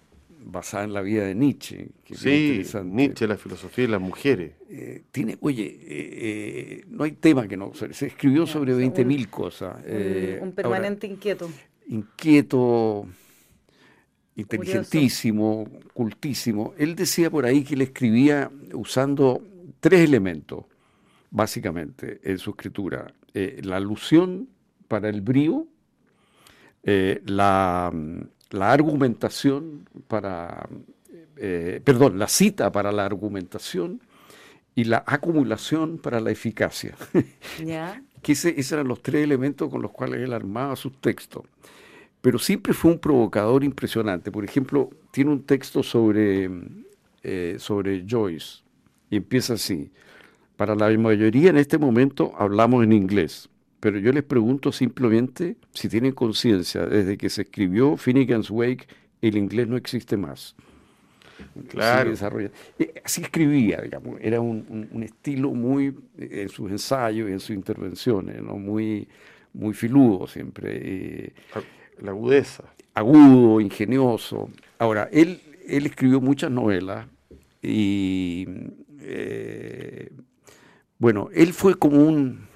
basada 0.47 0.85
en 0.85 0.93
la 0.93 1.03
vida 1.03 1.25
de 1.25 1.35
Nietzsche. 1.35 1.89
Que 2.05 2.15
sí, 2.15 2.63
Nietzsche, 2.85 3.27
la 3.27 3.37
filosofía 3.37 3.85
de 3.85 3.91
las 3.91 4.01
mujeres. 4.01 4.53
Eh, 4.69 5.05
tiene, 5.11 5.37
oye, 5.41 5.65
eh, 5.67 5.81
eh, 5.89 6.85
no 6.89 7.05
hay 7.05 7.13
tema 7.13 7.47
que 7.47 7.57
no. 7.57 7.73
Se, 7.75 8.07
escribió 8.07 8.47
sobre 8.47 8.75
20.000 8.75 9.31
cosas. 9.31 9.77
un 10.41 10.53
permanente 10.53 11.07
inquieto. 11.07 11.51
Inquieto, 11.87 13.07
inteligentísimo, 14.37 15.69
cultísimo. 15.93 16.75
Él 16.77 16.97
decía 16.97 17.31
por 17.31 17.47
ahí 17.47 17.63
que 17.65 17.75
él 17.75 17.83
escribía 17.83 18.51
usando 18.73 19.43
tres 19.81 20.01
elementos 20.01 20.65
básicamente, 21.35 22.21
en 22.23 22.39
su 22.39 22.51
escritura. 22.51 23.13
Eh, 23.35 23.61
la 23.65 23.77
alusión 23.77 24.49
para 24.87 25.09
el 25.09 25.21
brío, 25.21 25.67
eh, 26.85 27.21
la, 27.27 27.93
argumentación 28.53 29.89
para, 30.07 30.69
eh, 31.37 31.81
perdón, 31.83 32.21
la 32.21 32.29
cita 32.29 32.71
para 32.71 32.93
la 32.93 33.05
argumentación 33.05 34.01
y 34.77 34.85
la 34.85 35.03
acumulación 35.05 35.99
para 35.99 36.21
la 36.21 36.31
eficacia. 36.31 36.95
que 38.23 38.33
esos 38.33 38.73
eran 38.73 38.87
los 38.87 39.03
tres 39.03 39.25
elementos 39.25 39.69
con 39.69 39.83
los 39.83 39.91
cuales 39.91 40.21
él 40.21 40.33
armaba 40.33 40.77
sus 40.77 41.01
textos. 41.01 41.43
Pero 42.25 42.39
siempre 42.39 42.73
fue 42.73 42.93
un 42.93 42.99
provocador 42.99 43.63
impresionante. 43.65 44.33
Por 44.33 44.47
ejemplo, 44.47 44.89
tiene 45.11 45.31
un 45.31 45.43
texto 45.43 45.83
sobre, 45.83 46.49
sobre 47.59 48.07
Joyce, 48.09 48.63
Y 49.11 49.17
empieza 49.17 49.53
así. 49.55 49.91
Para 50.57 50.75
la 50.75 50.89
mayoría 50.97 51.51
en 51.51 51.59
este 51.59 51.77
momento 51.77 52.33
hablamos 52.39 52.83
en 52.83 52.93
inglés, 52.93 53.51
pero 53.81 53.99
yo 53.99 54.11
les 54.13 54.23
pregunto 54.23 54.73
simplemente 54.73 55.57
si 55.75 55.91
tienen 55.91 56.13
conciencia, 56.13 56.87
desde 56.87 57.19
que 57.19 57.29
se 57.29 57.43
escribió 57.43 57.99
Finnegan's 57.99 58.51
Wake, 58.51 58.87
el 59.21 59.37
inglés 59.37 59.69
no 59.69 59.77
existe 59.77 60.17
más. 60.17 60.55
Claro. 61.69 62.15
Eh, 62.79 62.95
así 63.05 63.21
escribía, 63.21 63.83
digamos, 63.83 64.19
era 64.23 64.41
un, 64.41 65.03
estilo 65.03 65.51
muy, 65.51 65.89
eh, 66.17 66.43
en 66.43 66.49
sus 66.49 66.71
ensayos 66.71 67.29
y 67.29 67.33
en 67.33 67.41
sus 67.41 67.51
intervenciones, 67.51 68.41
¿no? 68.41 68.57
muy, 68.57 69.07
muy 69.53 69.75
filudo 69.75 70.27
siempre. 70.29 70.71
Eh, 70.83 71.33
la 72.01 72.11
agudeza. 72.11 72.65
Agudo, 72.95 73.61
ingenioso. 73.61 74.51
Ahora, 74.79 75.09
él, 75.13 75.41
él 75.67 75.87
escribió 75.87 76.21
muchas 76.21 76.51
novelas 76.51 77.07
y 77.63 78.47
bueno, 80.99 81.29
él 81.35 81.53
fue 81.53 81.75
como 81.75 81.99
un, 81.99 82.47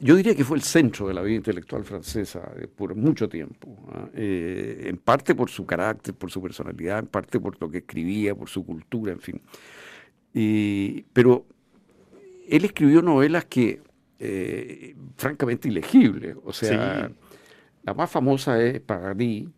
yo 0.00 0.16
diría 0.16 0.34
que 0.34 0.44
fue 0.44 0.56
el 0.56 0.62
centro 0.62 1.08
de 1.08 1.14
la 1.14 1.22
vida 1.22 1.36
intelectual 1.36 1.84
francesa 1.84 2.52
eh, 2.56 2.66
por 2.66 2.94
mucho 2.94 3.28
tiempo, 3.28 3.76
¿ah? 3.92 4.08
eh, 4.14 4.86
en 4.86 4.96
parte 4.96 5.34
por 5.34 5.48
su 5.48 5.64
carácter, 5.64 6.14
por 6.14 6.30
su 6.30 6.42
personalidad, 6.42 6.98
en 6.98 7.06
parte 7.06 7.38
por 7.38 7.60
lo 7.60 7.70
que 7.70 7.78
escribía, 7.78 8.34
por 8.34 8.48
su 8.48 8.66
cultura, 8.66 9.12
en 9.12 9.20
fin. 9.20 9.40
pero 11.12 11.46
él 12.48 12.64
escribió 12.64 13.00
novelas 13.00 13.44
que, 13.44 13.80
eh, 14.18 14.94
francamente, 15.16 15.68
ilegibles. 15.68 16.36
O 16.44 16.52
sea, 16.52 17.10
la 17.84 17.94
más 17.94 18.10
famosa 18.10 18.62
es 18.62 18.80
Paradis, 18.80 19.48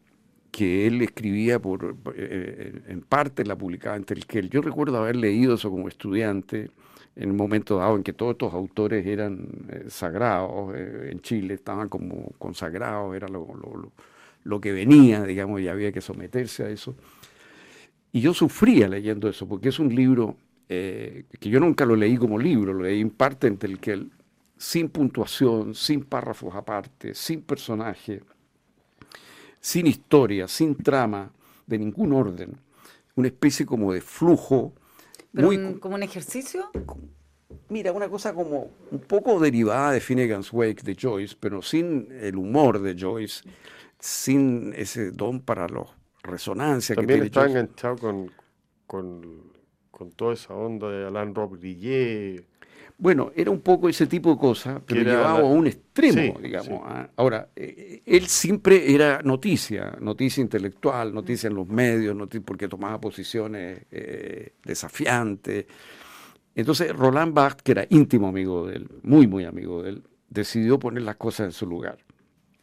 que 0.51 0.87
él 0.87 1.03
escribía 1.03 1.59
por, 1.61 1.97
en 2.17 3.03
parte 3.03 3.45
la 3.45 3.57
publicaba 3.57 3.97
en 3.97 4.05
Telquel. 4.05 4.49
Yo 4.49 4.63
recuerdo 4.63 4.97
haber 4.99 5.17
leído 5.17 5.55
eso 5.55 5.71
como 5.71 5.87
estudiante 5.87 6.71
en 7.15 7.31
un 7.31 7.37
momento 7.37 7.79
dado 7.79 7.97
en 7.97 8.03
que 8.03 8.13
todos 8.13 8.33
estos 8.33 8.53
autores 8.53 9.07
eran 9.07 9.49
eh, 9.69 9.85
sagrados, 9.89 10.75
eh, 10.75 11.11
en 11.13 11.21
Chile 11.21 11.55
estaban 11.55 11.89
como 11.89 12.33
consagrados, 12.39 13.15
era 13.17 13.27
lo, 13.29 13.47
lo, 14.45 14.61
que 14.61 14.73
venía, 14.73 15.25
digamos, 15.25 15.61
y 15.61 15.69
había 15.69 15.93
que 15.93 16.03
someterse 16.03 16.65
a 16.65 16.69
eso. 16.69 16.95
Y 18.13 18.21
yo 18.21 18.35
sufría 18.35 18.89
leyendo 18.89 19.29
eso, 19.29 19.49
porque 19.49 19.71
es 19.71 19.79
un 19.79 19.95
libro 19.95 20.37
eh, 20.69 21.25
que 21.41 21.49
yo 21.49 21.59
nunca 21.59 21.87
lo 21.87 21.97
leí 21.97 22.17
como 22.17 22.39
libro, 22.39 22.75
lo 22.75 22.83
leí 22.83 23.01
en 23.01 23.11
parte 23.11 23.47
en 23.47 23.57
que 23.57 24.07
sin 24.57 24.89
puntuación, 24.89 25.75
sin 25.75 26.05
párrafos 26.05 26.55
aparte, 26.55 27.15
sin 27.15 27.43
personaje, 27.43 28.23
sin 29.61 29.87
historia, 29.87 30.49
sin 30.49 30.77
trama, 30.77 31.33
de 31.67 31.79
ningún 31.79 32.13
orden, 32.13 32.57
una 33.17 33.29
especie 33.29 33.67
como 33.67 33.93
de 33.93 34.01
flujo 34.01 34.73
como 35.81 35.95
un 35.95 36.03
ejercicio. 36.03 36.71
Mira, 37.69 37.93
una 37.93 38.09
cosa 38.09 38.33
como 38.33 38.71
un 38.91 39.01
poco 39.01 39.39
derivada 39.41 39.93
de 39.93 40.01
Finnegan's 40.01 40.53
Wake 40.53 40.83
de 40.83 40.97
Joyce, 40.99 41.37
pero 41.39 41.63
sin 41.63 42.09
el 42.11 42.37
humor 42.37 42.81
de 42.81 42.97
Joyce, 42.99 43.43
sin 43.99 44.73
ese 44.75 45.11
don 45.11 45.41
para 45.41 45.69
la 45.69 45.85
resonancia 46.23 46.95
También 46.95 47.21
que 47.21 47.27
está 47.27 47.47
enganchado 47.47 47.97
con, 47.97 48.31
con, 48.87 49.53
con, 49.91 50.11
toda 50.13 50.35
esa 50.35 50.55
onda 50.55 50.89
de 50.91 51.07
Alain 51.07 51.35
Rob 51.35 51.59
Grillet. 51.59 52.47
Bueno, 52.99 53.31
era 53.35 53.51
un 53.51 53.61
poco 53.61 53.89
ese 53.91 54.07
tipo 54.07 54.31
de 54.31 54.39
cosas, 54.39 54.81
pero 54.87 55.03
llevado 55.03 55.47
a 55.47 55.51
un 55.51 55.67
extremo, 55.67 56.39
digamos. 56.41 56.81
¿ah? 56.85 57.09
Ahora, 57.17 57.51
eh, 57.55 58.03
él 58.07 58.27
siempre 58.27 58.95
era 58.95 59.21
noticia, 59.23 59.97
noticia 60.01 60.41
intelectual, 60.41 61.13
noticia 61.13 61.49
en 61.49 61.57
los 61.57 61.69
medios, 61.69 62.17
porque 62.43 62.69
tomaba 62.69 62.99
posiciones 62.99 63.85
eh, 63.91 64.55
desafiantes. 64.65 65.67
Entonces, 66.55 66.97
Roland 66.97 67.35
Barthes, 67.35 67.63
que 67.63 67.73
era 67.73 67.87
íntimo 67.91 68.29
amigo 68.29 68.67
de 68.67 68.77
él, 68.77 68.89
muy, 69.03 69.27
muy 69.27 69.45
amigo 69.45 69.83
de 69.83 69.91
él, 69.91 70.03
decidió 70.31 70.79
poner 70.79 71.03
las 71.03 71.17
cosas 71.17 71.47
en 71.47 71.53
su 71.53 71.67
lugar 71.67 71.99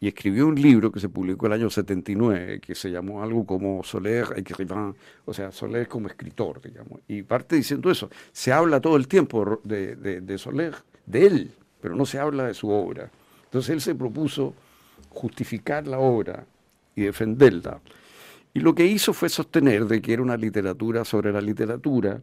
y 0.04 0.10
escribió 0.10 0.48
un 0.48 0.62
libro 0.62 0.92
que 0.92 1.00
se 1.00 1.08
publicó 1.08 1.48
el 1.48 1.54
año 1.54 1.70
79, 1.70 2.60
que 2.60 2.76
se 2.76 2.92
llamó 2.92 3.24
algo 3.24 3.46
como 3.46 3.86
Soler 3.86 4.34
écrivain, 4.36 4.94
o 5.24 5.34
sea, 5.34 5.50
Soler 5.50 5.88
como 5.88 6.10
escritor, 6.10 6.62
digamos. 6.62 7.00
Y 7.08 7.24
parte 7.24 7.56
diciendo 7.56 7.90
eso. 7.90 8.10
Se 8.34 8.52
habla 8.52 8.82
todo 8.82 8.98
el 8.98 9.08
tiempo 9.08 9.62
de, 9.64 9.96
de, 9.96 10.38
Soler, 10.38 10.76
de 11.06 11.26
él, 11.26 11.52
pero 11.80 11.96
no 11.96 12.06
se 12.06 12.20
habla 12.20 12.48
de 12.48 12.54
su 12.54 12.70
obra. 12.70 13.10
Entonces 13.46 13.70
él 13.70 13.80
se 13.80 13.96
propuso 13.96 14.54
justificar 15.08 15.88
la 15.88 16.00
obra 16.00 16.46
y 16.98 17.04
defenderla. 17.04 17.80
Y 18.54 18.60
lo 18.60 18.76
que 18.76 18.86
hizo 18.86 19.14
fue 19.14 19.30
sostener 19.30 19.86
de 19.86 20.02
que 20.02 20.12
era 20.12 20.22
una 20.22 20.36
literatura 20.36 21.06
sobre 21.06 21.32
la 21.32 21.40
literatura, 21.40 22.20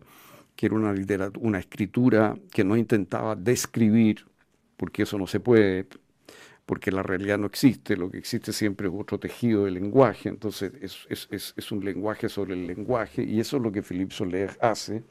que 0.55 0.67
era 0.67 0.75
una, 0.75 0.93
literatura, 0.93 1.49
una 1.49 1.59
escritura 1.59 2.37
que 2.53 2.63
no 2.63 2.77
intentaba 2.77 3.37
describir, 3.37 4.27
porque 4.77 5.05
eso 5.05 5.17
no 5.17 5.27
se 5.27 5.41
puede, 5.41 5.87
porque 6.71 6.93
la 6.93 7.03
realidad 7.03 7.37
no 7.37 7.49
existe, 7.49 7.97
lo 7.97 8.09
que 8.13 8.19
existe 8.19 8.53
siempre 8.53 8.87
es 8.87 8.95
otro 8.97 9.19
tejido 9.19 9.65
del 9.65 9.75
lenguaje, 9.75 10.29
entonces 10.29 10.71
es, 10.81 11.73
un 11.73 11.85
lenguaje 11.85 12.29
sobre 12.29 12.55
el 12.55 12.69
lenguaje 12.69 13.25
y 13.25 13.41
eso 13.41 13.57
es 13.57 13.63
lo 13.65 13.73
que 13.73 13.83
Philippe 13.83 14.15
Soler 14.15 14.57
hace 14.61 15.03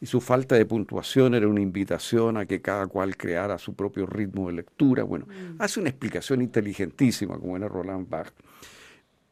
y 0.00 0.06
su 0.06 0.20
falta 0.20 0.54
de 0.54 0.64
puntuación 0.66 1.34
era 1.34 1.48
una 1.48 1.60
invitación 1.60 2.36
a 2.36 2.46
que 2.46 2.62
cada 2.62 2.86
cual 2.86 3.16
creara 3.16 3.58
su 3.58 3.74
propio 3.74 4.06
ritmo 4.06 4.46
de 4.46 4.52
lectura. 4.52 5.02
Bueno, 5.02 5.26
mm. 5.26 5.56
hace 5.58 5.80
una 5.80 5.88
explicación 5.88 6.42
inteligentísima 6.42 7.36
como 7.40 7.56
era 7.56 7.66
Roland 7.66 8.08
Barthes. 8.08 8.46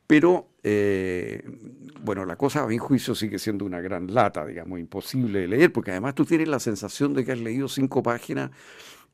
Pero, 0.08 0.48
eh, 0.64 1.44
bueno, 2.02 2.24
la 2.24 2.34
cosa 2.34 2.64
a 2.64 2.66
mi 2.66 2.78
juicio 2.78 3.14
sigue 3.14 3.38
siendo 3.38 3.64
una 3.64 3.80
gran 3.80 4.12
lata, 4.12 4.44
digamos, 4.44 4.80
imposible 4.80 5.42
de 5.42 5.46
leer, 5.46 5.72
porque 5.72 5.92
además 5.92 6.16
tú 6.16 6.24
tienes 6.24 6.48
la 6.48 6.58
sensación 6.58 7.14
de 7.14 7.24
que 7.24 7.30
has 7.30 7.38
leído 7.38 7.68
cinco 7.68 8.02
páginas 8.02 8.50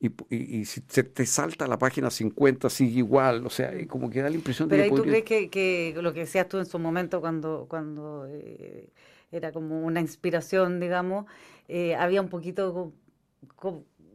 y, 0.00 0.64
si 0.64 0.82
se 0.86 1.02
te 1.02 1.24
salta 1.24 1.66
la 1.66 1.78
página 1.78 2.10
50 2.10 2.68
sigue 2.68 2.98
igual, 2.98 3.46
o 3.46 3.50
sea, 3.50 3.72
como 3.86 4.10
que 4.10 4.20
da 4.20 4.28
la 4.28 4.34
impresión 4.34 4.68
de 4.68 4.76
que... 4.76 4.82
Pero 4.82 4.94
ahí 4.94 5.02
tú 5.02 5.08
crees 5.08 5.24
que, 5.24 5.48
que, 5.48 5.94
lo 6.02 6.12
que 6.12 6.20
decías 6.20 6.48
tú 6.48 6.58
en 6.58 6.66
su 6.66 6.78
momento 6.78 7.20
cuando, 7.20 7.66
cuando 7.68 8.26
eh, 8.28 8.90
era 9.32 9.52
como 9.52 9.80
una 9.80 10.00
inspiración, 10.00 10.80
digamos, 10.80 11.26
eh, 11.68 11.94
había 11.94 12.20
un 12.20 12.28
poquito 12.28 12.92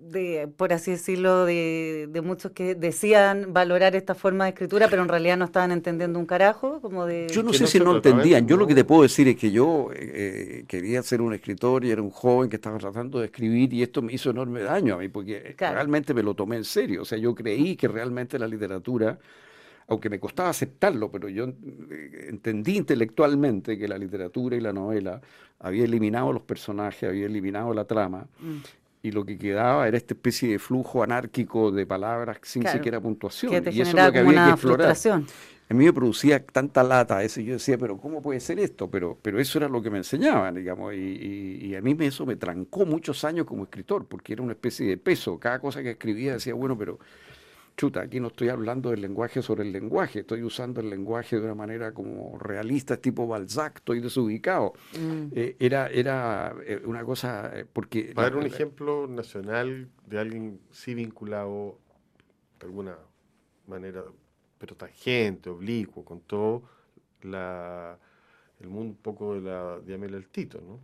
de, 0.01 0.47
por 0.55 0.73
así 0.73 0.91
decirlo, 0.91 1.45
de, 1.45 2.09
muchos 2.23 2.51
que 2.51 2.75
decían 2.75 3.53
valorar 3.53 3.95
esta 3.95 4.15
forma 4.15 4.45
de 4.45 4.51
escritura, 4.51 4.87
pero 4.89 5.01
en 5.01 5.09
realidad 5.09 5.37
no 5.37 5.45
estaban 5.45 5.71
entendiendo 5.71 6.19
un 6.19 6.25
carajo, 6.25 6.81
como 6.81 7.05
de... 7.05 7.27
Yo 7.31 7.43
no 7.43 7.53
sé 7.53 7.67
si 7.67 7.79
no 7.79 7.95
entendían, 7.95 8.47
yo 8.47 8.57
lo 8.57 8.67
que 8.67 8.75
te 8.75 8.83
puedo 8.83 9.03
decir 9.03 9.27
es 9.27 9.35
que 9.35 9.51
yo 9.51 9.89
eh, 9.93 10.65
quería 10.67 11.03
ser 11.03 11.21
un 11.21 11.33
escritor 11.33 11.85
y 11.85 11.91
era 11.91 12.01
un 12.01 12.09
joven 12.09 12.49
que 12.49 12.55
estaba 12.55 12.77
tratando 12.77 13.19
de 13.19 13.25
escribir 13.25 13.73
y 13.73 13.83
esto 13.83 14.01
me 14.01 14.13
hizo 14.13 14.29
enorme 14.29 14.61
daño 14.61 14.95
a 14.95 14.97
mí, 14.97 15.09
porque 15.09 15.55
realmente 15.57 16.13
me 16.13 16.23
lo 16.23 16.33
tomé 16.33 16.57
en 16.57 16.65
serio, 16.65 17.03
o 17.03 17.05
sea, 17.05 17.17
yo 17.17 17.35
creí 17.35 17.75
que 17.75 17.87
realmente 17.87 18.39
la 18.39 18.47
literatura 18.47 19.17
aunque 19.91 20.07
me 20.07 20.19
costaba 20.19 20.49
aceptarlo, 20.49 21.09
pero 21.09 21.29
yo 21.29 21.45
eh, 21.45 22.27
entendí 22.29 22.77
intelectualmente 22.77 23.75
que 23.75 23.87
la 23.87 23.97
literatura 23.97 24.55
y 24.55 24.59
la 24.59 24.71
novela 24.71 25.19
había 25.57 25.83
eliminado 25.83 26.31
los 26.31 26.43
personajes, 26.43 27.09
había 27.09 27.25
eliminado 27.25 27.73
la 27.73 27.85
trama, 27.85 28.27
mm 28.39 28.78
y 29.01 29.11
lo 29.11 29.25
que 29.25 29.37
quedaba 29.37 29.87
era 29.87 29.97
esta 29.97 30.13
especie 30.13 30.49
de 30.49 30.59
flujo 30.59 31.03
anárquico 31.03 31.71
de 31.71 31.85
palabras 31.85 32.39
sin 32.43 32.67
siquiera 32.67 32.99
puntuación. 32.99 33.53
y 33.53 33.81
eso 33.81 33.97
es 33.97 34.05
lo 34.05 34.11
que 34.11 34.19
había 34.19 34.45
que 34.45 34.51
explorar. 34.51 34.95
A 35.71 35.75
mí 35.75 35.85
me 35.85 35.93
producía 35.93 36.43
tanta 36.43 36.81
lata 36.81 37.21
eso, 37.23 37.39
y 37.41 37.45
yo 37.45 37.53
decía, 37.53 37.77
pero 37.77 37.95
¿cómo 37.97 38.23
puede 38.23 38.39
ser 38.39 38.59
esto? 38.59 38.89
Pero, 38.89 39.19
pero 39.21 39.39
eso 39.39 39.59
era 39.59 39.69
lo 39.69 39.83
que 39.83 39.91
me 39.91 39.99
enseñaban, 39.99 40.55
digamos, 40.55 40.95
y, 40.95 41.59
y, 41.61 41.75
a 41.75 41.81
mí 41.81 41.95
eso 41.99 42.25
me 42.25 42.35
trancó 42.35 42.87
muchos 42.87 43.23
años 43.23 43.45
como 43.45 43.65
escritor, 43.65 44.07
porque 44.07 44.33
era 44.33 44.41
una 44.41 44.53
especie 44.53 44.87
de 44.87 44.97
peso. 44.97 45.37
Cada 45.37 45.59
cosa 45.59 45.83
que 45.83 45.91
escribía 45.91 46.33
decía, 46.33 46.55
bueno, 46.55 46.75
pero 46.75 46.97
chuta, 47.79 48.01
aquí 48.01 48.19
no 48.19 48.27
estoy 48.27 48.49
hablando 48.49 48.89
del 48.89 48.99
lenguaje 48.99 49.41
sobre 49.41 49.63
el 49.63 49.71
lenguaje, 49.71 50.19
estoy 50.19 50.43
usando 50.43 50.81
el 50.81 50.89
lenguaje 50.89 51.37
de 51.37 51.45
una 51.45 51.55
manera 51.55 51.93
como 51.93 52.37
realista, 52.37 52.97
tipo 52.97 53.25
Balzac, 53.25 53.77
estoy 53.77 54.01
desubicado. 54.01 54.73
Mm. 54.99 55.27
Eh, 55.33 55.55
era 55.59 55.87
era 55.87 56.53
eh, 56.65 56.81
una 56.83 57.05
cosa, 57.05 57.57
eh, 57.57 57.65
porque... 57.71 58.11
Para 58.13 58.31
dar 58.31 58.37
un 58.37 58.45
ejemplo 58.45 59.07
nacional 59.07 59.87
de 60.05 60.19
alguien 60.19 60.59
sí 60.71 60.93
vinculado 60.93 61.79
de 62.59 62.65
alguna 62.65 62.97
manera, 63.65 64.03
pero 64.57 64.75
tangente, 64.75 65.49
oblicuo, 65.49 66.03
con 66.03 66.19
todo 66.19 66.63
la 67.21 67.97
el 68.59 68.67
mundo 68.67 68.91
un 68.91 68.95
poco 68.95 69.35
de 69.35 69.41
la 69.41 69.79
Diamela 69.79 70.17
El 70.17 70.27
Tito, 70.27 70.59
¿no? 70.59 70.79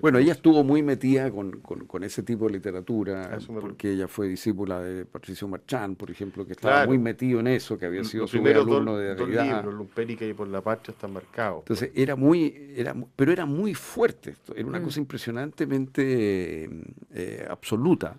bueno, 0.00 0.18
ella 0.18 0.32
estuvo 0.32 0.64
muy 0.64 0.82
metida 0.82 1.30
con, 1.30 1.60
ese 2.02 2.22
tipo 2.22 2.46
de 2.46 2.52
literatura, 2.52 3.38
porque 3.60 3.92
ella 3.92 4.08
fue 4.08 4.26
discípula 4.26 4.80
de 4.80 5.04
Patricio 5.04 5.46
Marchán, 5.46 5.96
por 5.96 6.10
ejemplo, 6.10 6.46
que 6.46 6.52
estaba 6.52 6.86
muy 6.86 6.98
metido 6.98 7.40
en 7.40 7.48
eso, 7.48 7.78
que 7.78 7.86
había 7.86 8.04
sido 8.04 8.26
su 8.26 8.38
alumno 8.38 8.96
de 8.96 9.14
Derrida. 9.14 9.44
Los 9.44 9.54
libros, 9.54 9.74
Lumpérica 9.74 10.24
y 10.24 10.32
Por 10.32 10.48
la 10.48 10.62
Patria 10.62 10.92
están 10.92 11.12
marcados. 11.12 11.60
Entonces, 11.60 11.90
era 11.94 12.16
muy, 12.16 12.72
era, 12.74 12.96
pero 13.16 13.32
era 13.32 13.44
muy 13.44 13.74
fuerte, 13.74 14.36
era 14.54 14.66
una 14.66 14.80
mm. 14.80 14.84
cosa 14.84 15.00
impresionantemente 15.00 16.70
eh, 17.12 17.46
absoluta. 17.50 18.16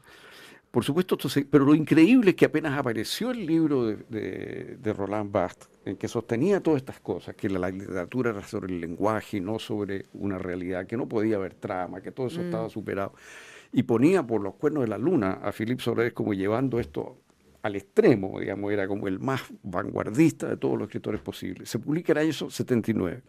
Por 0.71 0.85
supuesto, 0.85 1.17
pero 1.49 1.65
lo 1.65 1.75
increíble 1.75 2.29
es 2.29 2.35
que 2.37 2.45
apenas 2.45 2.79
apareció 2.79 3.31
el 3.31 3.45
libro 3.45 3.87
de, 3.87 4.77
de, 4.79 4.93
Roland 4.93 5.29
Barthes, 5.29 5.67
que 5.83 6.07
sostenía 6.07 6.61
todas 6.61 6.81
estas 6.81 6.99
cosas, 6.99 7.35
que 7.35 7.49
la, 7.49 7.69
literatura 7.69 8.31
era 8.31 8.43
sobre 8.43 8.73
el 8.73 8.81
lenguaje 8.81 9.37
y 9.37 9.41
no 9.41 9.57
sobre 9.57 10.05
una 10.13 10.37
realidad, 10.37 10.85
que 10.85 10.95
no 10.95 11.07
podía 11.07 11.37
haber 11.37 11.55
trama, 11.55 12.01
que 12.01 12.11
todo 12.11 12.27
eso 12.27 12.41
mm. 12.41 12.45
estaba 12.45 12.69
superado. 12.69 13.13
y 13.73 13.83
ponía 13.83 14.25
por 14.25 14.41
los 14.41 14.55
cuernos 14.55 14.83
de 14.83 14.89
la 14.89 14.97
luna 14.97 15.39
a 15.41 15.51
Philippe 15.51 15.81
Soler 15.81 16.13
como 16.13 16.33
llevando 16.33 16.79
esto 16.79 17.17
al 17.63 17.75
extremo, 17.75 18.39
digamos, 18.39 18.71
era 18.71 18.87
como 18.87 19.07
el 19.07 19.19
más 19.19 19.41
vanguardista 19.63 20.47
de 20.49 20.57
todos 20.57 20.77
los 20.77 20.87
escritores 20.87 21.21
posibles. 21.21 21.69
Se 21.69 21.79
publica 21.79 22.11
en 22.13 22.17
el 22.17 22.23
año 22.25 22.33
79. 22.33 23.21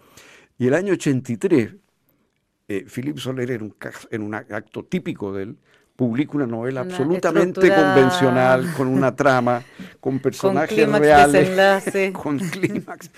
Y 0.58 0.66
el 0.66 0.74
año 0.74 0.92
83, 0.94 1.74
eh, 2.68 2.84
Philippe 2.88 3.20
Soler, 3.20 3.50
en 3.50 3.62
un, 3.62 3.76
en 4.10 4.22
un 4.22 4.34
acto 4.34 4.84
típico 4.84 5.32
de 5.32 5.42
él, 5.44 5.56
publica 6.02 6.36
una 6.36 6.48
novela 6.48 6.80
absolutamente 6.80 7.72
convencional, 7.72 8.72
con 8.76 8.88
una 8.88 9.14
trama, 9.14 9.62
con 10.00 10.18
personajes 10.18 10.88
reales, 10.90 12.12
con 12.12 12.40
clímax, 12.40 13.12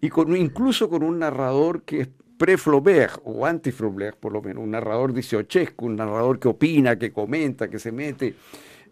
y 0.00 0.08
con, 0.08 0.36
incluso 0.36 0.90
con 0.90 1.04
un 1.04 1.20
narrador 1.20 1.82
que 1.82 2.00
es 2.00 2.08
pre-Flaubert 2.36 3.20
o 3.22 3.46
anti-Flaubert, 3.46 4.18
por 4.18 4.32
lo 4.32 4.42
menos, 4.42 4.64
un 4.64 4.72
narrador 4.72 5.12
dieciochesco, 5.12 5.86
un 5.86 5.94
narrador 5.94 6.40
que 6.40 6.48
opina, 6.48 6.98
que 6.98 7.12
comenta, 7.12 7.68
que 7.68 7.78
se 7.78 7.92
mete. 7.92 8.34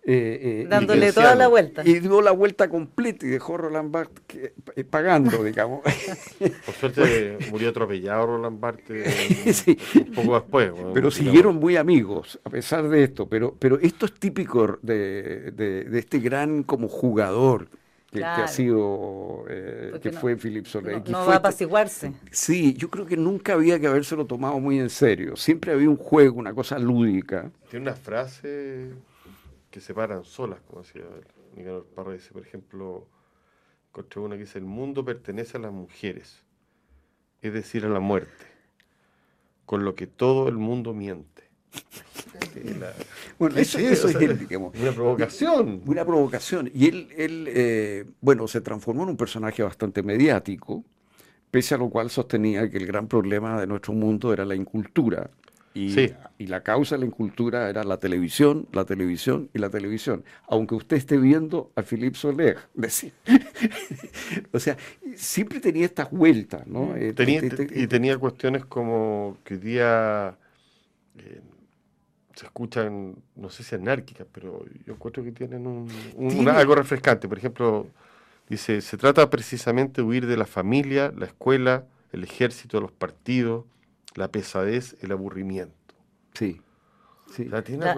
Eh, 0.07 0.65
eh, 0.65 0.67
Dándole 0.69 1.13
toda 1.15 1.35
la 1.35 1.49
vuelta. 1.49 1.83
Y 1.83 1.99
dio 1.99 2.21
la 2.21 2.33
vuelta 2.33 2.69
completa 2.69 3.25
y 3.25 3.31
dejó 3.31 3.57
Roland 3.57 3.91
Barthes 3.91 4.53
eh, 4.77 4.85
pagando, 4.85 5.43
digamos. 5.43 5.81
Por 6.67 6.75
suerte 6.75 7.39
murió 7.51 7.71
atropellado 7.71 8.27
Roland 8.27 8.61
Barthes 8.61 9.65
un 9.97 10.13
poco 10.13 10.35
después. 10.35 10.73
pero 10.93 11.11
siguieron 11.11 11.57
muy 11.57 11.77
amigos 11.77 12.39
a 12.45 12.51
pesar 12.51 12.87
de 12.89 13.03
esto. 13.03 13.27
Pero, 13.29 13.57
pero 13.59 13.79
esto 13.81 14.05
es 14.05 14.13
típico 14.13 14.79
de, 14.83 15.53
de, 15.53 15.99
este 15.99 16.19
gran 16.19 16.65
como 16.65 16.89
jugador 16.89 17.69
que, 18.13 18.23
ha 18.23 18.47
sido, 18.47 19.45
que 20.03 20.13
fue 20.13 20.37
Philip 20.37 20.67
Soleil. 20.67 21.03
No, 21.09 21.27
va 21.27 21.35
a 21.35 21.37
apaciguarse. 21.39 22.13
Sí, 22.31 22.75
yo 22.75 22.91
creo 22.91 23.07
que 23.07 23.17
nunca 23.17 23.55
había 23.55 23.81
que 23.81 23.87
habérselo 23.87 24.27
tomado 24.27 24.61
muy 24.61 24.79
en 24.79 24.91
serio. 24.91 25.35
Siempre 25.35 25.73
había 25.73 25.89
un 25.89 25.97
juego, 25.97 26.39
una 26.39 26.53
cosa 26.53 26.79
lúdica. 26.79 27.51
Tiene 27.71 27.85
una 27.85 27.97
frase 27.97 28.93
que 29.75 29.81
se 29.81 29.93
paran 29.93 30.23
solas, 30.23 30.61
como 30.69 30.83
decía 30.83 31.03
Nicanor 31.57 31.85
Parra, 31.97 32.13
dice, 32.13 32.31
por 32.31 32.43
ejemplo, 32.43 33.09
contra 33.91 34.21
una 34.21 34.37
que 34.37 34.43
dice, 34.43 34.61
el 34.61 34.67
mundo 34.67 35.05
pertenece 35.05 35.57
a 35.57 35.61
las 35.61 35.73
mujeres, 35.73 36.45
es 37.43 37.53
decir, 37.53 37.85
a 37.85 37.89
la 37.89 37.99
muerte, 37.99 38.47
con 39.67 39.85
lo 39.85 39.97
que 39.97 40.07
todo 40.07 40.47
el 40.47 40.59
mundo 40.59 40.95
miente. 40.95 41.51
bueno, 43.37 43.57
eso, 43.57 43.81
es 43.81 44.05
una 44.05 44.93
provocación. 44.93 45.83
Una 45.87 46.05
provocación. 46.05 46.71
Y 46.73 46.87
él, 46.87 47.09
él 47.17 47.49
eh, 47.49 48.05
bueno, 48.21 48.47
se 48.47 48.61
transformó 48.61 49.03
en 49.03 49.09
un 49.09 49.17
personaje 49.17 49.65
bastante 49.65 50.05
mediático, 50.05 50.85
pese 51.51 51.75
a 51.75 51.79
lo 51.79 51.91
cual 51.91 52.11
sostenía 52.11 52.71
que 52.71 52.77
el 52.77 52.87
gran 52.87 53.09
problema 53.09 53.61
de 53.61 53.67
nuestro 53.67 53.93
mundo 53.93 54.33
era 54.33 54.45
la 54.45 54.55
incultura 54.55 55.29
y, 55.75 56.13
y, 56.39 56.47
la 56.47 56.63
causa 56.63 56.95
de 56.95 57.01
la 57.01 57.07
incultura 57.07 57.69
era 57.69 57.83
la 57.83 57.99
televisión, 57.99 58.69
la 58.73 58.85
televisión 58.85 59.51
y 59.53 59.59
la 59.59 59.71
televisión. 59.71 60.25
Aunque 60.47 60.77
usted 60.77 60.97
esté 60.97 61.17
viendo 61.19 61.73
a 61.75 61.83
Philippe 61.83 62.17
Soler, 62.17 62.59
decir. 62.75 63.13
o 64.53 64.61
sea, 64.61 64.77
siempre 65.17 65.59
tenía 65.59 65.85
estas 65.85 66.13
vueltas, 66.13 66.65
¿no? 66.69 66.87
Mm. 66.87 66.97
Eh, 66.97 67.13
tenía, 67.13 67.43
y 67.75 67.87
tenía 67.89 68.17
cuestiones 68.19 68.65
como 68.65 69.39
que 69.43 69.57
día 69.57 70.39
eh, 71.19 71.41
se 72.37 72.47
escuchan, 72.47 73.17
no 73.35 73.51
sé 73.51 73.65
si 73.65 73.75
anárquicas, 73.75 74.29
pero 74.31 74.65
yo 74.87 74.95
encuentro 74.95 75.25
que 75.25 75.33
tienen 75.33 75.67
un, 75.67 76.49
algo 76.49 76.77
refrescante. 76.77 77.29
Por 77.29 77.39
ejemplo, 77.39 77.89
dice, 78.49 78.81
se 78.81 78.97
trata 78.97 79.29
precisamente 79.29 80.03
de 80.03 80.07
huir 80.07 80.27
de 80.27 80.37
la 80.37 80.47
familia, 80.47 81.13
la 81.17 81.27
escuela, 81.27 81.85
el 82.13 82.23
ejército, 82.23 82.81
los 82.81 82.93
partidos 82.93 83.65
la 84.15 84.29
pesadez, 84.29 84.97
el 85.01 85.13
aburrimiento. 85.13 85.75
Sí. 86.35 86.61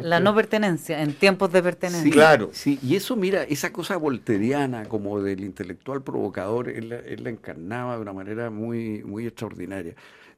la, 0.03 0.21
no 0.21 0.35
pertenencia, 0.35 1.03
en 1.03 1.15
tiempos 1.15 1.53
de 1.53 1.63
pertenencia. 1.63 2.03
Sí, 2.03 2.11
claro. 2.11 2.51
Sí, 2.53 2.79
y 2.83 2.97
eso, 2.97 3.17
mira, 3.17 3.43
esa 3.45 3.73
cosa 3.73 3.97
volteriana 3.97 4.87
como 4.87 5.21
del 5.21 5.41
intelectual 5.41 6.03
provocador, 6.03 6.69
él, 6.69 6.89
la 6.89 7.31
encarnaba 7.31 7.97
de 7.97 8.03
una 8.03 8.13
manera 8.13 8.51
muy, 8.51 9.03
muy 9.05 9.27
extraordinaria. 9.27 9.95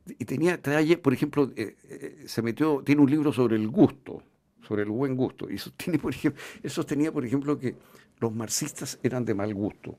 Y 0.06 0.24
tenía, 0.24 0.58
por 1.02 1.12
ejemplo, 1.12 1.50
eh, 1.54 1.76
eh, 1.88 2.24
se 2.26 2.40
metió, 2.42 2.82
tiene 2.84 3.02
un 3.02 3.10
libro 3.10 3.32
sobre 3.32 3.56
el 3.56 3.68
gusto, 3.68 4.22
sobre 4.66 4.82
el 4.82 4.88
buen 4.88 5.16
gusto, 5.16 5.50
y 5.50 5.58
sostiene, 5.58 5.98
por 5.98 6.14
ejemplo, 6.14 6.40
él 6.62 6.70
sostenía, 6.70 7.12
por 7.12 7.24
ejemplo, 7.24 7.58
que 7.58 7.74
los 8.18 8.34
marxistas 8.34 8.98
eran 9.02 9.24
de 9.24 9.34
mal 9.34 9.52
gusto, 9.54 9.96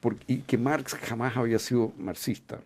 porque, 0.00 0.24
y 0.26 0.38
que 0.38 0.58
Marx 0.58 0.94
jamás 0.94 1.36
había 1.36 1.58
sido 1.58 1.92
marxista 1.98 2.60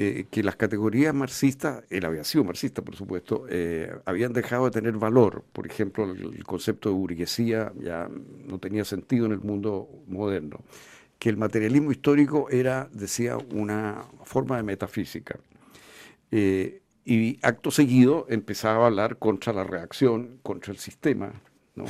eh, 0.00 0.26
que 0.30 0.44
las 0.44 0.54
categorías 0.54 1.12
marxistas, 1.12 1.82
él 1.90 2.04
había 2.04 2.22
sido 2.22 2.44
marxista 2.44 2.82
por 2.82 2.94
supuesto, 2.94 3.46
eh, 3.50 3.92
habían 4.04 4.32
dejado 4.32 4.66
de 4.66 4.70
tener 4.70 4.92
valor. 4.92 5.42
Por 5.52 5.66
ejemplo, 5.66 6.04
el, 6.04 6.44
concepto 6.44 6.88
de 6.88 6.94
burguesía 6.94 7.72
ya 7.82 8.08
no 8.46 8.60
tenía 8.60 8.84
sentido 8.84 9.26
en 9.26 9.32
el 9.32 9.40
mundo 9.40 9.88
moderno. 10.06 10.60
Que 11.18 11.30
el 11.30 11.36
materialismo 11.36 11.90
histórico 11.90 12.48
era, 12.48 12.88
decía, 12.92 13.38
una 13.52 14.04
forma 14.22 14.56
de 14.58 14.62
metafísica. 14.62 15.40
Eh, 16.30 16.80
y 17.04 17.40
acto 17.42 17.72
seguido 17.72 18.24
empezaba 18.28 18.84
a 18.84 18.86
hablar 18.86 19.18
contra 19.18 19.52
la 19.52 19.64
reacción, 19.64 20.38
contra 20.44 20.72
el 20.72 20.78
sistema, 20.78 21.32
¿no? 21.74 21.86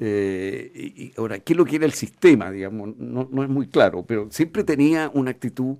y, 0.00 1.12
ahora, 1.16 1.38
¿qué 1.38 1.52
es 1.52 1.56
lo 1.56 1.64
que 1.64 1.76
era 1.76 1.86
el 1.86 1.92
sistema? 1.92 2.50
Digamos, 2.50 2.96
no, 2.96 3.28
no, 3.30 3.44
es 3.44 3.48
muy 3.48 3.68
claro, 3.68 4.04
pero 4.04 4.26
siempre 4.32 4.64
tenía 4.64 5.08
una 5.14 5.30
actitud 5.30 5.76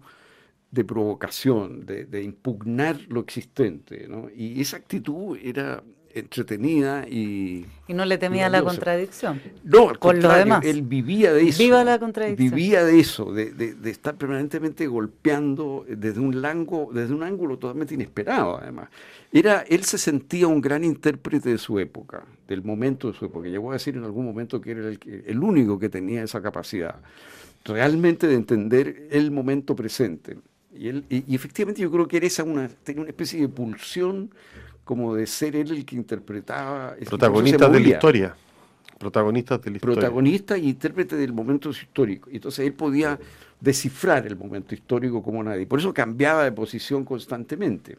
de 0.74 0.84
provocación, 0.84 1.86
de, 1.86 2.22
impugnar 2.22 2.98
lo 3.08 3.20
existente. 3.20 4.08
¿no? 4.08 4.28
Y 4.34 4.60
esa 4.60 4.76
actitud 4.76 5.38
era 5.42 5.82
entretenida 6.12 7.06
y... 7.08 7.66
Y 7.88 7.94
no 7.94 8.04
le 8.04 8.18
temía 8.18 8.48
la 8.48 8.62
contradicción. 8.62 9.40
No, 9.64 9.88
al 9.88 9.98
contrario, 9.98 10.60
él 10.62 10.82
vivía 10.82 11.32
de 11.32 11.48
eso. 11.48 11.62
Viva 11.62 11.82
la 11.84 11.98
contradicción. 11.98 12.50
Vivía 12.50 12.84
de 12.84 13.00
eso, 13.00 13.32
de, 13.32 13.52
de, 13.52 13.90
estar 13.90 14.16
permanentemente 14.16 14.86
golpeando 14.86 15.84
desde 15.88 16.20
un, 16.20 16.40
lango, 16.40 16.90
desde 16.92 17.14
un 17.14 17.24
ángulo 17.24 17.58
totalmente 17.58 17.94
inesperado, 17.94 18.58
además. 18.58 18.90
Era, 19.32 19.64
él 19.68 19.82
se 19.84 19.98
sentía 19.98 20.46
un 20.46 20.60
gran 20.60 20.84
intérprete 20.84 21.50
de 21.50 21.58
su 21.58 21.80
época, 21.80 22.24
del 22.46 22.62
momento 22.62 23.10
de 23.10 23.18
su 23.18 23.24
época. 23.24 23.48
Llegó 23.48 23.70
a 23.70 23.74
decir 23.74 23.96
en 23.96 24.04
algún 24.04 24.24
momento 24.24 24.60
que 24.60 24.70
era 24.70 24.88
el, 24.88 24.98
el 25.26 25.38
único 25.40 25.78
que 25.80 25.88
tenía 25.88 26.22
esa 26.22 26.40
capacidad 26.40 26.96
realmente 27.64 28.26
de 28.26 28.34
entender 28.34 29.08
el 29.10 29.30
momento 29.30 29.74
presente. 29.74 30.36
Y, 30.76 30.88
él, 30.88 31.04
y, 31.08 31.34
efectivamente 31.34 31.80
yo 31.80 31.90
creo 31.90 32.08
que 32.08 32.16
era 32.16 32.26
esa 32.26 32.42
una, 32.42 32.68
tenía 32.68 33.02
una 33.02 33.10
especie 33.10 33.40
de 33.40 33.48
pulsión 33.48 34.30
como 34.84 35.14
de 35.14 35.26
ser 35.26 35.56
él 35.56 35.70
el 35.70 35.84
que 35.84 35.96
interpretaba. 35.96 36.94
Protagonista 37.06 37.68
de 37.68 37.80
la 37.80 37.88
historia. 37.88 38.36
Protagonista 38.98 39.58
de 39.58 39.70
la 39.70 39.76
historia. 39.76 39.94
Protagonista 39.94 40.58
y 40.58 40.68
intérprete 40.68 41.16
del 41.16 41.32
momento 41.32 41.70
histórico. 41.70 42.28
Entonces 42.32 42.66
él 42.66 42.72
podía 42.72 43.18
descifrar 43.60 44.26
el 44.26 44.36
momento 44.36 44.74
histórico 44.74 45.22
como 45.22 45.42
nadie. 45.42 45.66
Por 45.66 45.78
eso 45.78 45.92
cambiaba 45.94 46.44
de 46.44 46.52
posición 46.52 47.04
constantemente. 47.04 47.96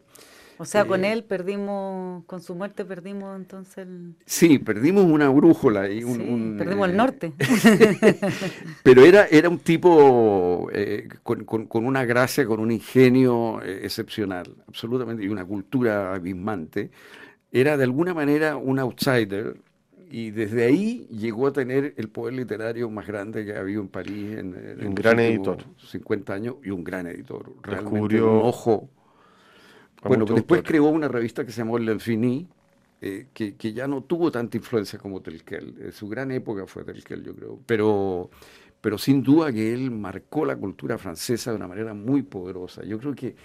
O 0.58 0.65
sea, 0.65 0.86
con 0.86 1.04
eh, 1.04 1.12
él 1.12 1.24
perdimos, 1.24 2.24
con 2.26 2.41
su 2.41 2.56
muerte 2.56 2.86
perdimos 2.86 3.36
entonces 3.36 3.80
el... 3.80 4.15
Sí, 4.26 4.60
perdimos 4.60 5.04
una 5.06 5.30
brújula. 5.30 5.89
Y 5.89 6.04
un, 6.04 6.56
perdimos 6.58 6.88
el 6.88 6.94
eh, 6.94 6.98
norte. 6.98 7.34
pero 8.84 9.04
era, 9.04 9.26
era 9.26 9.50
un 9.50 9.60
tipo 9.60 10.70
eh, 10.72 11.10
con, 11.24 11.86
una 11.86 12.06
gracia, 12.06 12.46
con 12.46 12.60
un 12.60 12.72
ingenio 12.72 13.62
excepcional, 13.63 14.56
absolutamente, 14.68 15.24
y 15.24 15.28
una 15.28 15.46
cultura 15.46 16.13
abismante. 16.13 16.89
Era 17.52 17.78
de 17.78 17.84
alguna 17.84 18.13
manera 18.13 18.56
un 18.56 18.80
outsider, 18.80 19.58
y 20.10 20.32
desde 20.32 20.65
ahí 20.65 21.08
llegó 21.10 21.48
a 21.48 21.54
tener 21.54 21.94
el 21.98 22.10
poder 22.10 22.36
literario 22.36 22.89
más 22.89 23.08
grande 23.08 23.46
que 23.46 23.54
ha 23.54 23.60
habido 23.60 23.82
en 23.82 23.88
París 23.89 24.38
en, 24.38 24.88
un 24.88 24.96
gran 24.96 25.20
editor 25.20 25.58
50 25.78 26.34
años 26.34 26.56
y 26.63 26.70
un 26.70 26.84
gran 26.84 27.08
editor 27.08 27.52
realmente 27.63 28.22
un 28.22 28.41
ojo 28.44 28.89
bueno, 30.08 30.26
después 30.26 30.62
creó 30.63 30.86
una 30.86 31.08
revista 31.08 31.46
que 31.46 31.52
se 31.52 31.60
llamó 31.60 31.78
L'Infini, 31.78 32.48
eh, 33.02 33.28
que, 33.34 33.56
que, 33.56 33.74
ya 33.74 33.88
no 33.88 34.04
tuvo 34.04 34.32
tanta 34.32 34.58
influencia 34.58 34.98
como 35.00 35.22
Telquel. 35.22 35.76
Eh, 35.80 35.91
su 35.91 36.08
gran 36.08 36.32
época 36.32 36.65
fue 36.65 36.84
Telquel, 36.84 37.24
yo 37.24 37.36
creo. 37.36 37.60
Pero, 37.65 38.30
pero 38.82 38.98
sin 38.98 39.22
duda 39.22 39.52
que 39.52 39.74
él 39.74 39.91
marcó 39.91 40.46
la 40.46 40.56
cultura 40.56 40.98
francesa 40.98 41.52
de 41.52 41.58
una 41.58 41.68
manera 41.68 41.94
muy 41.94 42.24
poderosa. 42.24 42.84
Yo 42.84 42.98
creo 43.00 43.13
que 43.13 43.36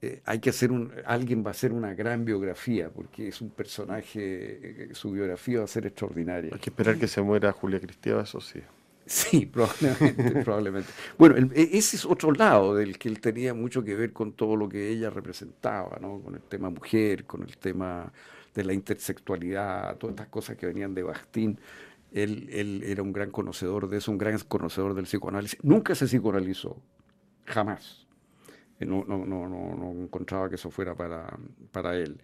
eh, 0.00 0.20
hay 0.24 0.40
que 0.40 0.50
hacer 0.50 0.72
un, 0.72 0.92
alguien 1.06 1.44
va 1.44 1.48
a 1.48 1.50
hacer 1.52 1.72
una 1.72 1.94
gran 1.94 2.24
biografía, 2.24 2.90
porque 2.90 3.28
es 3.28 3.40
un 3.40 3.50
personaje, 3.50 4.90
su 4.92 5.12
biografía 5.12 5.58
va 5.58 5.64
a 5.64 5.68
ser 5.68 5.86
extraordinaria. 5.86 6.50
Hay 6.52 6.60
que 6.60 6.70
esperar 6.70 6.98
que 6.98 7.08
se 7.08 7.22
muera 7.22 7.52
Julia 7.52 7.80
Cristiana, 7.80 8.22
eso 8.22 8.40
sí. 8.40 8.60
Sí, 9.06 9.46
probablemente, 9.52 10.42
probablemente. 10.44 10.88
Bueno, 11.18 11.36
e, 11.54 11.70
ese 11.72 11.96
es 11.96 12.04
otro 12.04 12.32
lado 12.32 12.74
del 12.74 12.98
que 12.98 13.08
él 13.08 13.20
tenía 13.20 13.54
mucho 13.54 13.82
que 13.82 13.94
ver 13.94 14.12
con 14.12 14.32
todo 14.32 14.56
lo 14.56 14.68
que 14.68 14.88
ella 14.88 15.10
representaba, 15.10 15.98
¿no? 16.00 16.20
Con 16.20 16.34
el 16.34 16.42
tema 16.42 16.70
mujer, 16.70 17.24
con 17.24 17.42
el 17.42 17.56
tema 17.58 18.12
de 18.54 18.64
la 18.64 18.72
intersexualidad, 18.72 19.96
todas 19.96 20.14
estas 20.14 20.28
cosas 20.28 20.56
que 20.56 20.66
venían 20.66 20.94
de 20.94 21.02
Bastín. 21.02 21.58
Él, 22.12 22.48
él 22.52 22.82
era 22.84 23.02
un 23.02 23.12
gran 23.12 23.30
conocedor 23.30 23.88
de 23.88 23.98
eso, 23.98 24.10
un 24.10 24.18
gran 24.18 24.38
conocedor 24.40 24.94
del 24.94 25.04
psicoanálisis. 25.04 25.58
Nunca 25.62 25.94
se 25.94 26.06
psicoanalizó, 26.06 26.76
jamás. 27.46 28.06
no, 28.80 29.04
no, 29.04 29.24
no, 29.24 29.48
no, 29.48 29.92
encontraba 30.02 30.48
que 30.50 30.56
eso 30.56 30.70
fuera 30.70 30.94
para, 30.94 31.26
para 31.70 31.96
él. 31.96 32.20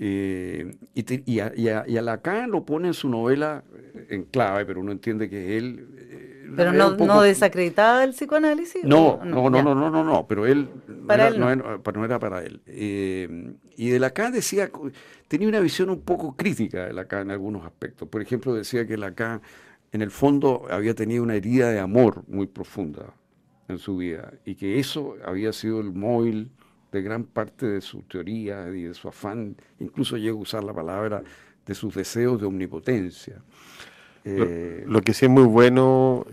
Eh, 0.00 0.72
y, 0.94 1.32
y, 1.32 1.40
a, 1.40 1.52
y, 1.56 1.96
a, 1.96 2.02
Lacan 2.02 2.50
lo 2.50 2.64
pone 2.64 2.88
en 2.88 2.94
su 2.94 3.08
novela 3.08 3.62
en 4.08 4.24
clave, 4.24 4.66
pero 4.66 4.80
uno 4.80 4.92
entiende 4.92 5.28
que 5.28 5.56
él... 5.56 5.99
Pero 6.56 6.72
no, 6.72 6.96
no 6.96 7.22
desacreditaba 7.22 8.04
el 8.04 8.10
psicoanálisis. 8.10 8.84
No, 8.84 9.20
no, 9.24 9.50
no, 9.50 9.62
no, 9.62 9.74
no, 9.74 9.90
no, 9.90 10.04
no, 10.04 10.26
pero 10.26 10.46
él, 10.46 10.68
para 11.06 11.28
él 11.28 11.38
no. 11.38 11.50
era, 12.04 12.18
para 12.18 12.42
él. 12.42 12.60
Eh, 12.66 13.54
y 13.76 13.90
de 13.90 13.98
Lacan 13.98 14.32
decía, 14.32 14.70
tenía 15.28 15.48
una 15.48 15.60
visión 15.60 15.90
un 15.90 16.00
poco 16.00 16.36
crítica 16.36 16.86
de 16.86 16.92
Lacan 16.92 17.22
en 17.22 17.30
algunos 17.32 17.64
aspectos. 17.64 18.08
Por 18.08 18.22
ejemplo, 18.22 18.54
decía 18.54 18.86
que 18.86 18.96
Lacan 18.96 19.40
en 19.92 20.02
el 20.02 20.10
fondo 20.10 20.66
había 20.70 20.94
tenido 20.94 21.22
una 21.22 21.34
herida 21.34 21.70
de 21.70 21.80
amor 21.80 22.24
muy 22.28 22.46
profunda 22.46 23.14
en 23.68 23.78
su 23.78 23.96
vida 23.96 24.32
y 24.44 24.54
que 24.54 24.78
eso 24.78 25.16
había 25.24 25.52
sido 25.52 25.80
el 25.80 25.92
móvil 25.92 26.50
de 26.92 27.02
gran 27.02 27.24
parte 27.24 27.66
de 27.66 27.80
su 27.80 28.02
teoría 28.02 28.68
y 28.68 28.82
de 28.82 28.94
su 28.94 29.08
afán, 29.08 29.56
incluso 29.78 30.16
llegó 30.16 30.38
a 30.38 30.42
usar 30.42 30.64
la 30.64 30.74
palabra 30.74 31.22
de 31.64 31.74
sus 31.74 31.94
deseos 31.94 32.40
de 32.40 32.46
omnipotencia. 32.46 33.42
Lo, 34.24 34.98
eh, 34.98 35.02
que 35.04 35.14
sí 35.14 35.26
es 35.26 35.30
muy 35.30 35.44
bueno 35.44 36.26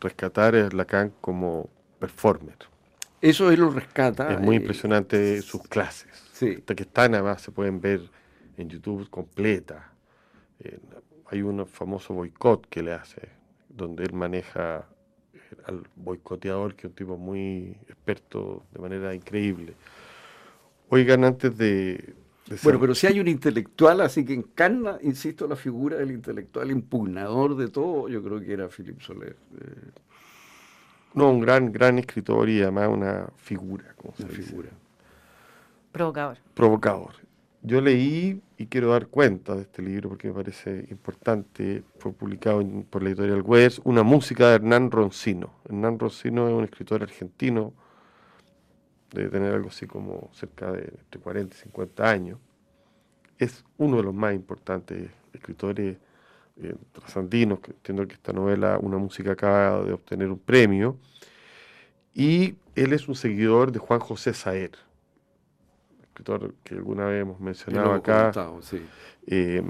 rescatar 0.00 0.54
es 0.54 0.72
Lacan 0.72 1.12
como 1.20 1.68
performer. 1.98 2.56
Eso 3.20 3.50
él 3.50 3.60
lo 3.60 3.70
rescata. 3.70 4.32
Es 4.32 4.40
muy 4.40 4.56
impresionante 4.56 5.42
sus 5.42 5.62
clases. 5.62 6.10
Sí. 6.32 6.62
que 6.62 6.82
están 6.82 7.14
además, 7.14 7.40
se 7.42 7.50
pueden 7.50 7.80
ver 7.80 8.00
en 8.56 8.68
YouTube 8.68 9.08
completa. 9.10 9.92
hay 11.30 11.42
un 11.42 11.66
famoso 11.66 12.14
boicot 12.14 12.66
que 12.68 12.82
le 12.82 12.92
hace, 12.92 13.28
donde 13.68 14.04
él 14.04 14.12
maneja 14.12 14.86
al 15.64 15.82
boicoteador, 15.96 16.74
que 16.74 16.86
es 16.86 16.90
un 16.90 16.94
tipo 16.94 17.16
muy 17.16 17.76
experto 17.88 18.64
de 18.72 18.80
manera 18.80 19.14
increíble. 19.14 19.74
Oigan, 20.88 21.24
antes 21.24 21.56
de... 21.56 22.14
bueno, 22.62 22.78
pero 22.80 22.94
si 22.94 23.06
hay 23.06 23.18
un 23.18 23.28
intelectual, 23.28 24.00
así 24.00 24.24
que 24.24 24.34
encarna, 24.34 24.98
insisto, 25.02 25.48
la 25.48 25.56
figura 25.56 25.96
del 25.96 26.12
intelectual 26.12 26.70
impugnador 26.70 27.56
de 27.56 27.68
todo, 27.68 28.08
yo 28.08 28.22
creo 28.22 28.40
que 28.40 28.52
era 28.52 28.68
Philip 28.68 29.00
Soler. 29.00 29.36
Eh. 29.60 29.90
No, 31.14 31.30
un 31.30 31.40
gran, 31.40 31.72
gran 31.72 31.98
escritor 31.98 32.48
y 32.48 32.62
además 32.62 32.88
una 32.88 33.26
figura, 33.36 33.94
como 33.96 34.14
se 34.14 34.26
figura. 34.28 34.68
Provocador. 35.90 36.38
Provocador. 36.54 37.12
Yo 37.62 37.80
leí 37.80 38.42
y 38.58 38.66
quiero 38.66 38.90
dar 38.90 39.08
cuenta 39.08 39.56
de 39.56 39.62
este 39.62 39.82
libro 39.82 40.10
porque 40.10 40.28
me 40.28 40.34
parece 40.34 40.86
importante. 40.90 41.82
Fue 41.98 42.12
publicado 42.12 42.62
por 42.90 43.02
la 43.02 43.08
editorial 43.08 43.42
West, 43.42 43.80
Una 43.82 44.04
música 44.04 44.50
de 44.50 44.54
Hernán 44.56 44.90
Roncino. 44.90 45.54
Hernán 45.64 45.98
Roncino 45.98 46.46
es 46.48 46.54
un 46.54 46.64
escritor 46.64 47.02
argentino, 47.02 47.72
debe 49.12 49.28
tener 49.30 49.54
algo 49.54 49.68
así 49.68 49.86
como 49.86 50.30
cerca 50.32 50.72
de 50.72 50.92
entre 50.98 51.20
40 51.20 51.54
y 51.54 51.58
50 51.58 52.10
años. 52.10 52.38
Es 53.38 53.64
uno 53.76 53.98
de 53.98 54.02
los 54.02 54.14
más 54.14 54.34
importantes 54.34 55.10
escritores 55.32 55.98
eh, 56.56 56.74
trasandinos, 56.92 57.60
que 57.60 57.72
entiendo 57.72 58.06
que 58.06 58.14
esta 58.14 58.32
novela, 58.32 58.78
Una 58.80 58.98
música 58.98 59.32
acaba 59.32 59.82
de 59.84 59.92
obtener 59.92 60.28
un 60.30 60.38
premio. 60.38 60.96
Y 62.14 62.56
él 62.74 62.92
es 62.92 63.08
un 63.08 63.14
seguidor 63.14 63.72
de 63.72 63.78
Juan 63.78 64.00
José 64.00 64.32
Saer 64.32 64.72
escritor 66.16 66.54
que 66.64 66.74
alguna 66.74 67.06
vez 67.06 67.22
hemos 67.22 67.40
mencionado 67.40 67.92
acá. 67.92 68.32
Eh, 69.26 69.62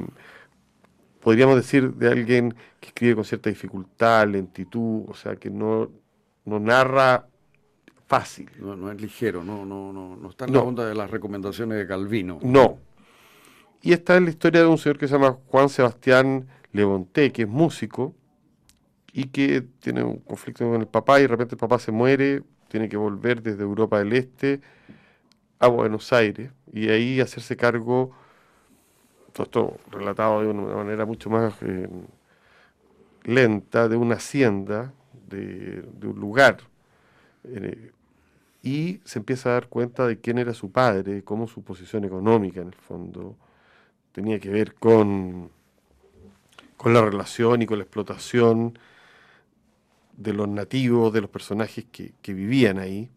podríamos 1.21 1.57
decir 1.57 1.93
de 1.95 2.09
alguien 2.09 2.55
que 2.79 2.89
escribe 2.89 3.17
con 3.17 3.25
cierta 3.25 3.51
dificultad, 3.51 4.29
lentitud, 4.29 5.05
o 5.09 5.15
sea, 5.15 5.37
que 5.37 5.51
no, 5.51 5.91
no 6.45 6.61
narra 6.61 7.27
fácil. 8.07 8.51
No, 8.59 8.91
es 8.91 9.01
ligero, 9.01 9.43
no, 9.45 9.65
no, 9.65 9.93
no, 9.93 10.17
no 10.17 10.31
está 10.31 10.45
en 10.45 10.53
la 10.53 10.61
onda 10.61 10.87
de 10.87 10.95
las 10.95 11.11
recomendaciones 11.11 11.79
de 11.79 11.87
Calvino. 11.87 12.39
No. 12.43 12.79
Y 13.83 13.93
esta 13.93 14.17
es 14.17 14.23
la 14.23 14.31
historia 14.31 14.61
de 14.63 14.67
un 14.67 14.79
señor 14.79 14.99
que 14.99 15.07
se 15.07 15.15
llama 15.15 15.39
Juan 15.49 15.69
Sebastián 15.69 16.49
Levonté, 16.73 17.33
que 17.33 17.43
es 17.43 17.49
músico 17.49 18.15
y 19.13 19.29
que 19.29 19.63
tiene 19.81 20.03
un 20.03 20.19
conflicto 20.19 20.69
con 20.69 20.81
el 20.81 20.87
papá 20.87 21.19
y 21.19 21.23
de 21.23 21.29
repente 21.29 21.55
el 21.55 21.59
papá 21.59 21.79
se 21.79 21.93
muere, 21.93 22.43
tiene 22.69 22.89
que 22.89 22.97
volver 22.97 23.43
desde 23.43 23.63
Europa 23.63 23.99
del 23.99 24.13
Este 24.13 24.61
a 25.59 25.69
Buenos 25.69 26.13
Aires 26.13 26.51
y 26.73 26.89
ahí 26.91 27.21
hacerse 27.21 27.57
cargo, 27.57 28.13
todo 29.33 29.45
esto 29.45 29.77
relatado 29.91 30.43
de 30.43 30.49
una 30.49 30.75
manera 30.75 31.07
mucho 31.07 31.31
más 31.31 31.55
eh, 31.63 31.89
lenta, 33.25 33.89
de 33.89 33.97
una 33.97 34.17
hacienda, 34.17 34.93
de, 35.29 35.83
un 36.03 36.21
lugar. 36.21 36.59
Eh, 37.45 37.93
y 38.67 39.01
se 39.05 39.21
empieza 39.21 39.51
a 39.51 39.53
dar 39.53 39.69
cuenta 39.69 40.09
de 40.09 40.21
quién 40.21 40.39
era 40.39 40.53
su 40.53 40.73
padre, 40.73 41.23
cómo 41.23 41.47
su 41.47 41.63
posición 41.63 42.05
económica 42.05 42.61
en 42.61 42.67
el 42.67 42.75
fondo 42.75 43.37
tenía 44.11 44.41
que 44.41 44.51
ver 44.51 44.75
con, 44.75 45.53
con 46.77 46.93
la 46.93 47.01
relación 47.01 47.63
y 47.63 47.67
con 47.67 47.79
la 47.79 47.85
explotación 47.85 48.77
de 50.17 50.33
los 50.33 50.49
nativos, 50.49 51.13
de 51.13 51.21
los 51.21 51.31
personajes 51.31 51.85
que, 51.93 52.35
vivían 52.35 52.79
ahí. 52.79 53.09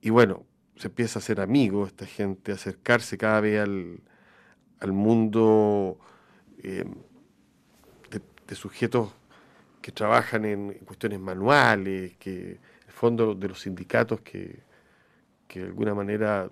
Y 0.00 0.08
bueno, 0.08 0.46
se 0.76 0.88
empieza 0.88 1.18
a 1.18 1.22
ser 1.22 1.42
amigo 1.42 1.86
esta 1.86 2.06
gente, 2.06 2.52
a 2.52 2.54
acercarse 2.54 3.18
cada 3.18 3.42
vez 3.42 3.60
al, 3.60 4.92
mundo 4.92 5.98
eh, 6.62 6.86
de, 8.46 8.54
sujetos 8.54 9.12
que 9.82 9.92
trabajan 9.92 10.46
en, 10.46 10.72
cuestiones 10.86 11.20
manuales, 11.20 12.16
que 12.16 12.58
fondo 12.96 13.34
de 13.34 13.48
los 13.48 13.60
sindicatos 13.60 14.22
que, 14.22 14.58
de 15.54 15.62
alguna 15.62 15.94
manera 15.94 16.48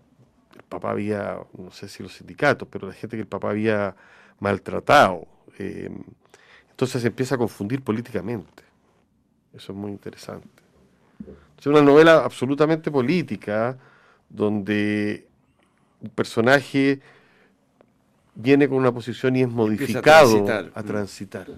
el 0.55 0.63
papá 0.69 0.91
había, 0.91 1.39
no 1.57 1.71
sé 1.71 1.89
si 1.89 2.03
los 2.03 2.13
sindicatos, 2.13 2.69
pero 2.71 2.87
la 2.87 2.93
gente 2.93 3.17
que 3.17 3.23
el 3.23 3.27
papá 3.29 3.51
había 3.51 3.97
maltratado. 4.41 5.27
Eh, 5.59 5.91
entonces 6.71 7.01
se 7.03 7.09
empieza 7.09 7.35
a 7.35 7.39
confundir 7.39 7.83
políticamente. 7.83 8.63
Eso 9.55 9.73
es 9.73 9.79
muy 9.79 9.91
interesante. 9.91 10.63
Es 11.59 11.67
una 11.67 11.81
novela 11.81 12.25
absolutamente 12.25 12.91
política, 12.91 13.79
donde 14.29 15.27
un 16.03 16.11
personaje 16.11 17.01
viene 18.35 18.69
con 18.69 18.79
una 18.79 18.93
posición 18.93 19.35
y 19.37 19.43
es 19.43 19.49
modificado 19.49 20.47
a 20.75 20.83
mm. 20.83 20.87
transitar. 20.87 21.49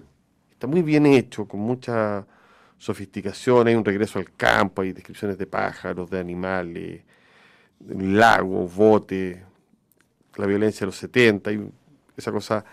Está 0.53 0.69
muy 0.69 0.83
bien 0.83 1.07
hecho, 1.07 1.47
con 1.47 1.61
mucha 1.61 2.25
sofisticación, 2.79 3.69
hay 3.69 3.75
un 3.75 3.85
regreso 3.85 4.19
al 4.19 4.33
campo, 4.33 4.83
hay 4.83 4.93
descripciones 4.93 5.39
de 5.39 5.47
pájaros, 5.47 6.11
de 6.11 6.21
animales, 6.21 7.03
lagos, 7.89 8.75
botes, 8.75 9.39
la 10.37 10.47
violencia 10.47 10.81
de 10.81 10.87
los 10.87 10.97
70, 10.97 11.51
hay 11.51 11.71
esa 12.17 12.33
cosa 12.33 12.65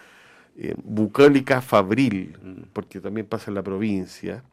eh, 0.55 0.75
bucólica 0.83 1.61
fabril, 1.61 2.37
mm. 2.41 2.61
porque 2.73 2.99
también 2.99 3.25
pasa 3.25 3.49
en 3.51 3.55
la 3.55 3.63
provincia. 3.63 4.43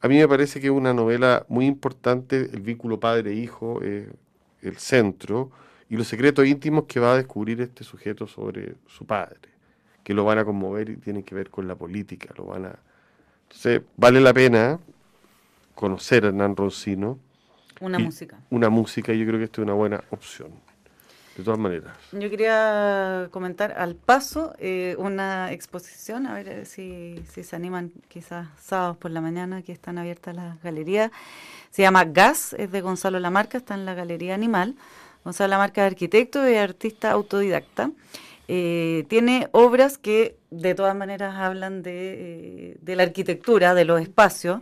A 0.00 0.08
mí 0.08 0.18
me 0.18 0.26
parece 0.26 0.60
que 0.60 0.66
es 0.66 0.72
una 0.72 0.92
novela 0.92 1.44
muy 1.48 1.66
importante, 1.66 2.50
el 2.52 2.60
vínculo 2.60 2.98
padre-hijo 2.98 3.82
es 3.82 4.08
el 4.62 4.76
centro 4.78 5.50
y 5.88 5.96
los 5.96 6.08
secretos 6.08 6.46
íntimos 6.46 6.84
que 6.84 7.00
va 7.00 7.12
a 7.12 7.16
descubrir 7.16 7.60
este 7.60 7.84
sujeto 7.84 8.26
sobre 8.26 8.76
su 8.86 9.04
padre, 9.04 9.50
que 10.02 10.14
lo 10.14 10.24
van 10.24 10.38
a 10.38 10.44
conmover 10.44 10.88
y 10.88 10.96
tienen 10.96 11.22
que 11.22 11.34
ver 11.34 11.50
con 11.50 11.68
la 11.68 11.74
política, 11.76 12.32
lo 12.36 12.46
van 12.46 12.66
a... 12.66 12.78
Entonces, 13.52 13.82
vale 13.96 14.20
la 14.20 14.32
pena 14.32 14.78
conocer 15.74 16.24
a 16.24 16.28
Hernán 16.28 16.56
Roncino. 16.56 17.18
Una 17.80 17.98
música. 17.98 18.38
Una 18.50 18.70
música, 18.70 19.12
y 19.12 19.18
yo 19.18 19.26
creo 19.26 19.38
que 19.38 19.44
esto 19.44 19.60
es 19.60 19.66
una 19.66 19.74
buena 19.74 20.02
opción 20.10 20.48
de 21.36 21.44
todas 21.44 21.60
maneras. 21.60 21.92
Yo 22.12 22.30
quería 22.30 23.28
comentar 23.30 23.72
al 23.72 23.94
paso 23.94 24.54
eh, 24.58 24.96
una 24.98 25.52
exposición, 25.52 26.26
a 26.26 26.34
ver 26.34 26.48
eh, 26.48 26.64
si, 26.64 27.22
si, 27.30 27.42
se 27.42 27.54
animan 27.56 27.92
quizás 28.08 28.48
sábados 28.58 28.96
por 28.96 29.10
la 29.10 29.20
mañana, 29.20 29.62
que 29.62 29.72
están 29.72 29.98
abiertas 29.98 30.34
las 30.34 30.62
galerías. 30.62 31.10
Se 31.70 31.82
llama 31.82 32.04
Gas, 32.04 32.54
es 32.58 32.72
de 32.72 32.80
Gonzalo 32.80 33.18
Lamarca, 33.18 33.58
está 33.58 33.74
en 33.74 33.84
la 33.84 33.94
Galería 33.94 34.34
Animal. 34.34 34.76
Gonzalo 35.24 35.50
Lamarca 35.50 35.86
es 35.86 35.92
arquitecto 35.92 36.48
y 36.48 36.56
artista 36.56 37.10
autodidacta. 37.12 37.90
Eh, 38.48 39.04
tiene 39.08 39.48
obras 39.52 39.98
que 39.98 40.36
de 40.50 40.74
todas 40.74 40.94
maneras 40.94 41.36
hablan 41.36 41.82
de, 41.82 42.76
de 42.80 42.96
la 42.96 43.04
arquitectura, 43.04 43.74
de 43.74 43.84
los 43.84 44.00
espacios, 44.00 44.60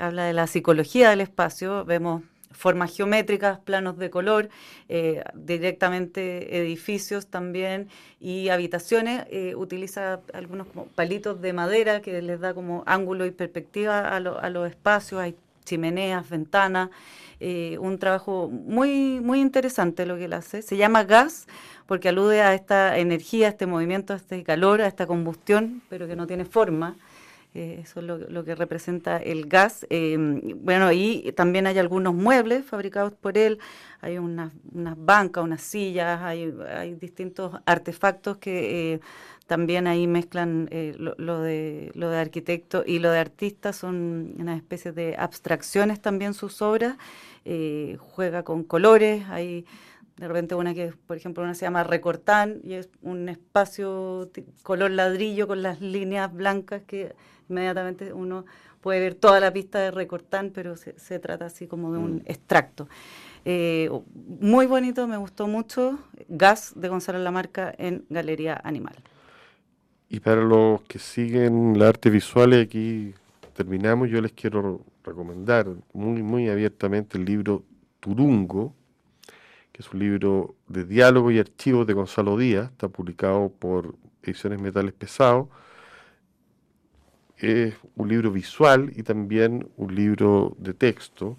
habla 0.00 0.24
de 0.24 0.32
la 0.32 0.46
psicología 0.46 1.10
del 1.10 1.20
espacio, 1.20 1.84
vemos 1.84 2.22
formas 2.56 2.96
geométricas, 2.96 3.58
planos 3.60 3.98
de 3.98 4.10
color, 4.10 4.48
eh, 4.88 5.22
directamente 5.34 6.58
edificios 6.58 7.26
también 7.26 7.88
y 8.18 8.48
habitaciones. 8.48 9.26
Eh, 9.30 9.54
utiliza 9.54 10.20
algunos 10.32 10.66
como 10.68 10.86
palitos 10.86 11.40
de 11.40 11.52
madera 11.52 12.00
que 12.00 12.20
les 12.22 12.40
da 12.40 12.54
como 12.54 12.82
ángulo 12.86 13.26
y 13.26 13.30
perspectiva 13.30 14.08
a, 14.08 14.20
los 14.20 14.68
espacios. 14.68 15.20
Hay 15.20 15.36
chimeneas, 15.64 16.28
ventanas. 16.28 16.90
Eh, 17.38 17.76
un 17.80 17.98
trabajo 17.98 18.48
muy, 18.48 19.20
muy 19.20 19.40
interesante 19.40 20.06
lo 20.06 20.16
que 20.16 20.24
él 20.24 20.32
hace. 20.32 20.62
Se 20.62 20.76
llama 20.78 21.04
gas 21.04 21.46
porque 21.86 22.08
alude 22.08 22.42
a 22.42 22.54
esta 22.54 22.98
energía, 22.98 23.46
a 23.46 23.50
este 23.50 23.66
movimiento, 23.66 24.12
a 24.12 24.16
este 24.16 24.42
calor, 24.42 24.80
a 24.80 24.86
esta 24.86 25.06
combustión, 25.06 25.82
pero 25.88 26.06
que 26.06 26.16
no 26.16 26.26
tiene 26.26 26.44
forma. 26.44 26.96
Eh, 27.56 27.80
eso 27.82 28.00
es 28.00 28.06
lo, 28.06 28.44
que 28.44 28.54
representa 28.54 29.16
el 29.16 29.46
gas. 29.46 29.86
Em, 29.88 30.42
bueno, 30.62 30.92
y 30.92 31.32
también 31.34 31.66
hay 31.66 31.78
algunos 31.78 32.12
muebles 32.14 32.66
fabricados 32.66 33.14
por 33.14 33.38
él, 33.38 33.58
hay 34.02 34.18
unas, 34.18 34.52
bancas, 34.72 35.42
unas 35.42 35.62
sillas, 35.62 36.20
hay, 36.20 36.52
distintos 37.00 37.58
artefactos 37.64 38.36
que 38.36 38.94
eh, 38.94 39.00
también 39.46 39.86
ahí 39.86 40.06
mezclan 40.06 40.68
eh, 40.70 40.94
lo, 40.98 41.40
de, 41.40 41.92
lo 41.94 42.10
de 42.10 42.18
arquitecto 42.18 42.84
y 42.86 42.98
lo 42.98 43.10
de 43.10 43.20
artista, 43.20 43.72
son 43.72 44.34
una 44.38 44.54
especie 44.54 44.92
de 44.92 45.16
abstracciones 45.18 46.02
también 46.02 46.34
sus 46.34 46.60
obras, 46.60 46.96
juega 47.98 48.42
con 48.42 48.64
colores, 48.64 49.24
hay 49.30 49.64
de 50.16 50.28
repente 50.28 50.54
una 50.54 50.74
que, 50.74 50.92
por 51.06 51.16
ejemplo, 51.16 51.42
una 51.42 51.54
se 51.54 51.66
llama 51.66 51.84
Recortán 51.84 52.60
y 52.62 52.74
es 52.74 52.88
un 53.02 53.28
espacio 53.28 54.30
color 54.62 54.90
ladrillo 54.90 55.46
con 55.46 55.62
las 55.62 55.80
líneas 55.80 56.32
blancas 56.32 56.82
que 56.86 57.14
inmediatamente 57.48 58.12
uno 58.12 58.46
puede 58.80 59.00
ver 59.00 59.14
toda 59.14 59.40
la 59.40 59.52
pista 59.52 59.78
de 59.78 59.90
Recortán, 59.90 60.52
pero 60.54 60.76
se, 60.76 61.18
trata 61.18 61.46
así 61.46 61.66
como 61.66 61.92
de 61.92 61.98
un 61.98 62.14
mm. 62.16 62.22
extracto. 62.26 62.88
Eh, 63.44 63.90
muy 64.40 64.66
bonito, 64.66 65.06
me 65.06 65.16
gustó 65.16 65.46
mucho. 65.48 65.98
Gas 66.28 66.72
de 66.76 66.88
Gonzalo 66.88 67.18
Lamarca 67.18 67.74
en 67.76 68.04
Galería 68.08 68.60
Animal. 68.64 68.96
Y 70.08 70.20
para 70.20 70.40
los 70.40 70.82
que 70.82 70.98
siguen 70.98 71.78
la 71.78 71.88
arte 71.88 72.10
visual, 72.10 72.54
y 72.54 72.60
aquí 72.60 73.14
terminamos, 73.54 74.08
yo 74.08 74.20
les 74.20 74.32
quiero 74.32 74.82
recomendar 75.04 75.66
muy, 75.92 76.22
muy 76.22 76.48
abiertamente 76.48 77.18
el 77.18 77.24
libro 77.24 77.64
Turungo, 78.00 78.72
que 79.76 79.82
es 79.82 79.92
un 79.92 80.00
libro 80.00 80.54
de 80.68 80.84
diálogo 80.84 81.30
y 81.30 81.38
archivos 81.38 81.86
de 81.86 81.92
Gonzalo 81.92 82.38
Díaz, 82.38 82.70
está 82.70 82.88
publicado 82.88 83.50
por 83.50 83.94
Ediciones 84.22 84.58
Metales 84.58 84.94
Pesados 84.94 85.48
es 87.36 87.74
un 87.96 88.08
libro 88.08 88.32
visual 88.32 88.90
y 88.96 89.02
también 89.02 89.68
un 89.76 89.94
libro 89.94 90.56
de 90.58 90.72
texto 90.72 91.36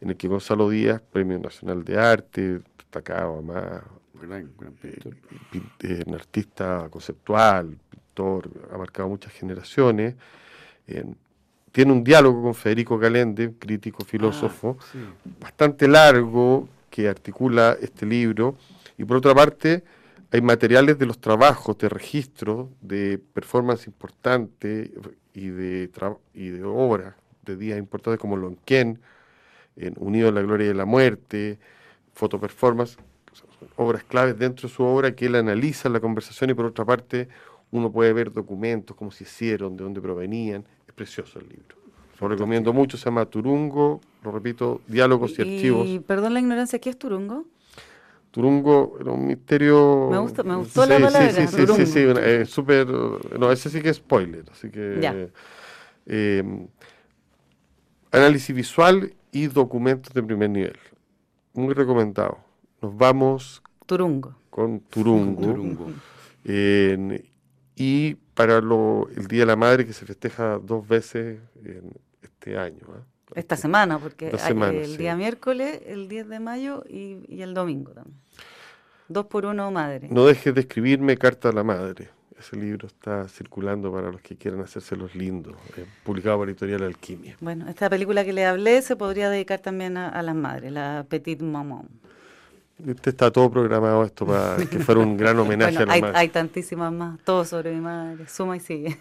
en 0.00 0.10
el 0.10 0.16
que 0.16 0.28
Gonzalo 0.28 0.70
Díaz, 0.70 1.00
Premio 1.00 1.40
Nacional 1.40 1.84
de 1.84 1.98
Arte, 1.98 2.60
destacado 2.78 3.34
además, 3.34 3.82
gran, 4.14 4.52
eh, 5.82 6.04
un 6.06 6.14
artista 6.14 6.86
conceptual, 6.88 7.76
pintor, 7.90 8.48
ha 8.72 8.78
marcado 8.78 9.08
muchas 9.08 9.32
generaciones. 9.32 10.14
tiene 11.72 11.92
un 11.92 12.04
diálogo 12.04 12.42
con 12.42 12.54
Federico 12.54 12.96
Galende, 12.96 13.54
crítico, 13.58 14.04
filósofo, 14.04 14.78
ah, 14.80 14.96
bastante 15.40 15.88
largo, 15.88 16.68
que 16.90 17.08
articula 17.08 17.76
este 17.80 18.04
libro. 18.06 18.56
Y 18.98 19.04
por 19.04 19.16
otra 19.16 19.34
parte, 19.34 19.84
hay 20.30 20.42
materiales 20.42 20.98
de 20.98 21.06
los 21.06 21.20
trabajos 21.20 21.78
de 21.78 21.88
registro 21.88 22.70
de 22.80 23.18
performance 23.18 23.86
importantes 23.86 24.90
y 25.32 25.48
de, 25.48 25.90
y 26.34 26.48
de 26.48 26.64
obras 26.64 27.14
de 27.44 27.56
días 27.56 27.78
importantes 27.78 28.20
como 28.20 28.36
Lonquén, 28.36 29.00
en 29.76 29.94
Unido 29.98 30.28
a 30.28 30.32
la 30.32 30.42
Gloria 30.42 30.70
y 30.70 30.74
la 30.74 30.84
Muerte, 30.84 31.58
Fotoperformance, 32.12 32.98
obras 33.76 34.04
claves 34.04 34.38
dentro 34.38 34.68
de 34.68 34.74
su 34.74 34.82
obra 34.82 35.14
que 35.14 35.26
él 35.26 35.36
analiza 35.36 35.88
en 35.88 35.94
la 35.94 36.00
conversación 36.00 36.50
y 36.50 36.54
por 36.54 36.66
otra 36.66 36.84
parte 36.84 37.28
uno 37.70 37.90
puede 37.90 38.12
ver 38.12 38.32
documentos, 38.32 38.96
cómo 38.96 39.10
se 39.10 39.24
hicieron, 39.24 39.76
de 39.76 39.84
dónde 39.84 40.00
provenían. 40.00 40.64
Es 40.86 40.92
precioso 40.92 41.38
el 41.38 41.48
libro. 41.48 41.79
Lo 42.20 42.28
recomiendo 42.28 42.72
mucho, 42.72 42.98
se 42.98 43.06
llama 43.06 43.24
Turungo, 43.24 44.00
lo 44.22 44.30
repito, 44.30 44.82
Diálogos 44.86 45.38
y, 45.38 45.42
Archivos. 45.42 45.88
Y 45.88 46.00
perdón 46.00 46.34
la 46.34 46.40
ignorancia, 46.40 46.78
¿qué 46.78 46.90
es 46.90 46.98
Turungo? 46.98 47.46
Turungo 48.30 48.98
era 49.00 49.10
un 49.10 49.26
misterio. 49.26 50.08
Me, 50.10 50.18
gusta, 50.18 50.42
me 50.42 50.54
gustó 50.54 50.84
la 50.86 51.00
palabra. 51.00 51.32
Sí, 51.32 51.46
sí, 51.48 51.66
sí, 51.66 51.86
sí, 51.86 51.86
sí, 51.86 52.44
súper. 52.46 52.86
No, 52.86 53.50
ese 53.50 53.70
sí 53.70 53.80
que 53.80 53.88
es 53.88 53.96
spoiler, 53.96 54.44
así 54.52 54.70
que. 54.70 55.30
Eh, 56.06 56.42
análisis 58.12 58.54
visual 58.54 59.14
y 59.32 59.46
documentos 59.46 60.12
de 60.12 60.22
primer 60.22 60.50
nivel. 60.50 60.78
Muy 61.54 61.74
recomendado. 61.74 62.38
Nos 62.82 62.96
vamos. 62.96 63.62
Turungo. 63.86 64.36
Con 64.50 64.80
Turungo. 64.80 65.42
Turungo. 65.42 65.86
y 67.76 68.14
para 68.34 68.60
lo, 68.60 69.08
el 69.16 69.26
Día 69.26 69.40
de 69.40 69.46
la 69.46 69.56
Madre, 69.56 69.86
que 69.86 69.92
se 69.92 70.06
festeja 70.06 70.58
dos 70.58 70.86
veces 70.86 71.40
en 71.64 71.92
este 72.40 72.56
año. 72.56 72.86
¿eh? 72.96 73.02
Esta 73.34 73.56
semana, 73.56 73.98
porque 73.98 74.32
hay 74.42 74.76
el 74.76 74.96
día 74.96 75.14
miércoles, 75.14 75.82
el 75.86 76.08
10 76.08 76.28
de 76.28 76.40
mayo 76.40 76.82
y, 76.88 77.40
el 77.40 77.54
domingo 77.54 77.92
también. 77.92 78.16
Dos 79.08 79.26
por 79.26 79.44
uno 79.44 79.70
madre. 79.70 80.08
No 80.10 80.24
dejes 80.24 80.54
de 80.54 80.62
escribirme 80.62 81.16
Carta 81.16 81.50
a 81.50 81.52
la 81.52 81.64
Madre. 81.64 82.10
Ese 82.38 82.56
libro 82.56 82.86
está 82.86 83.28
circulando 83.28 83.92
para 83.92 84.10
los 84.10 84.22
que 84.22 84.36
quieran 84.36 84.60
hacerse 84.60 84.96
los 84.96 85.14
lindos, 85.14 85.54
eh, 85.76 85.84
publicado 86.04 86.38
por 86.38 86.48
Editorial 86.48 86.82
Alquimia. 86.84 87.36
Bueno, 87.40 87.68
esta 87.68 87.90
película 87.90 88.24
que 88.24 88.32
le 88.32 88.46
hablé 88.46 88.80
se 88.82 88.96
podría 88.96 89.28
dedicar 89.28 89.58
también 89.58 89.96
a, 89.96 90.22
las 90.22 90.34
madres, 90.34 90.72
la 90.72 91.04
Petite 91.08 91.44
Maman. 91.44 91.88
Este 92.86 93.10
está 93.10 93.30
todo 93.30 93.50
programado 93.50 94.04
esto 94.04 94.26
para 94.26 94.56
que 94.56 94.78
fuera 94.78 95.00
un 95.00 95.16
gran 95.16 95.38
homenaje 95.40 95.78
a 95.78 95.86
la 95.86 95.92
hay, 95.92 96.00
madre. 96.00 96.18
Hay 96.18 96.28
tantísimas 96.28 96.92
más, 96.92 97.18
todo 97.24 97.44
sobre 97.44 97.72
mi 97.72 97.80
madre, 97.80 98.26
suma 98.28 98.56
y 98.56 98.60
sigue. 98.60 98.96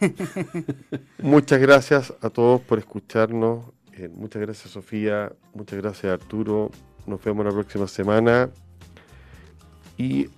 Muchas 1.19 1.59
gracias 1.59 2.13
a 2.21 2.29
todos 2.29 2.61
por 2.61 2.79
escucharnos 2.79 3.65
muchas 4.07 4.41
gracias 4.41 4.71
Sofía, 4.71 5.33
muchas 5.53 5.79
gracias 5.79 6.13
Arturo, 6.13 6.71
nos 7.05 7.21
vemos 7.23 7.45
la 7.45 7.51
próxima 7.51 7.87
semana 7.87 8.49
y 9.97 10.29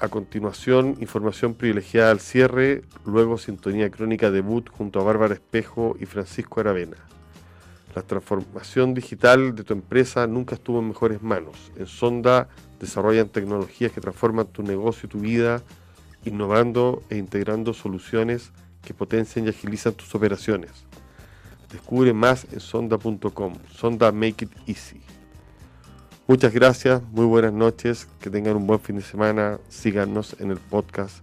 a 0.00 0.08
continuación 0.08 0.96
información 1.00 1.54
privilegiada 1.54 2.10
al 2.10 2.20
cierre, 2.20 2.82
luego 3.06 3.38
sintonía 3.38 3.90
crónica 3.90 4.30
debut 4.30 4.68
junto 4.68 5.00
a 5.00 5.04
Bárbara 5.04 5.34
Espejo 5.34 5.96
y 6.00 6.06
Francisco 6.06 6.60
Aravena. 6.60 6.96
La 7.94 8.02
transformación 8.02 8.92
digital 8.92 9.54
de 9.54 9.62
tu 9.62 9.72
empresa 9.72 10.26
nunca 10.26 10.56
estuvo 10.56 10.80
en 10.80 10.88
mejores 10.88 11.22
manos. 11.22 11.70
En 11.76 11.86
Sonda 11.86 12.48
desarrollan 12.80 13.28
tecnologías 13.28 13.92
que 13.92 14.00
transforman 14.00 14.46
tu 14.46 14.62
negocio 14.62 15.06
y 15.06 15.10
tu 15.10 15.20
vida, 15.20 15.62
innovando 16.24 17.02
e 17.10 17.16
integrando 17.16 17.74
soluciones 17.74 18.52
que 18.82 18.94
potencian 18.94 19.46
y 19.46 19.48
agilizan 19.48 19.94
tus 19.94 20.14
operaciones. 20.14 20.70
Descubre 21.70 22.12
más 22.12 22.46
en 22.52 22.60
sonda.com. 22.60 23.54
Sonda 23.72 24.12
Make 24.12 24.44
It 24.44 24.50
Easy. 24.66 25.00
Muchas 26.26 26.54
gracias, 26.54 27.02
muy 27.10 27.26
buenas 27.26 27.52
noches, 27.52 28.08
que 28.20 28.30
tengan 28.30 28.56
un 28.56 28.66
buen 28.66 28.80
fin 28.80 28.96
de 28.96 29.02
semana, 29.02 29.58
síganos 29.68 30.36
en 30.40 30.50
el 30.50 30.58
podcast, 30.58 31.18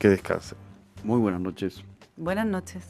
que 0.00 0.08
descansen. 0.08 0.58
Muy 1.04 1.20
buenas 1.20 1.40
noches. 1.40 1.84
Buenas 2.16 2.46
noches. 2.46 2.84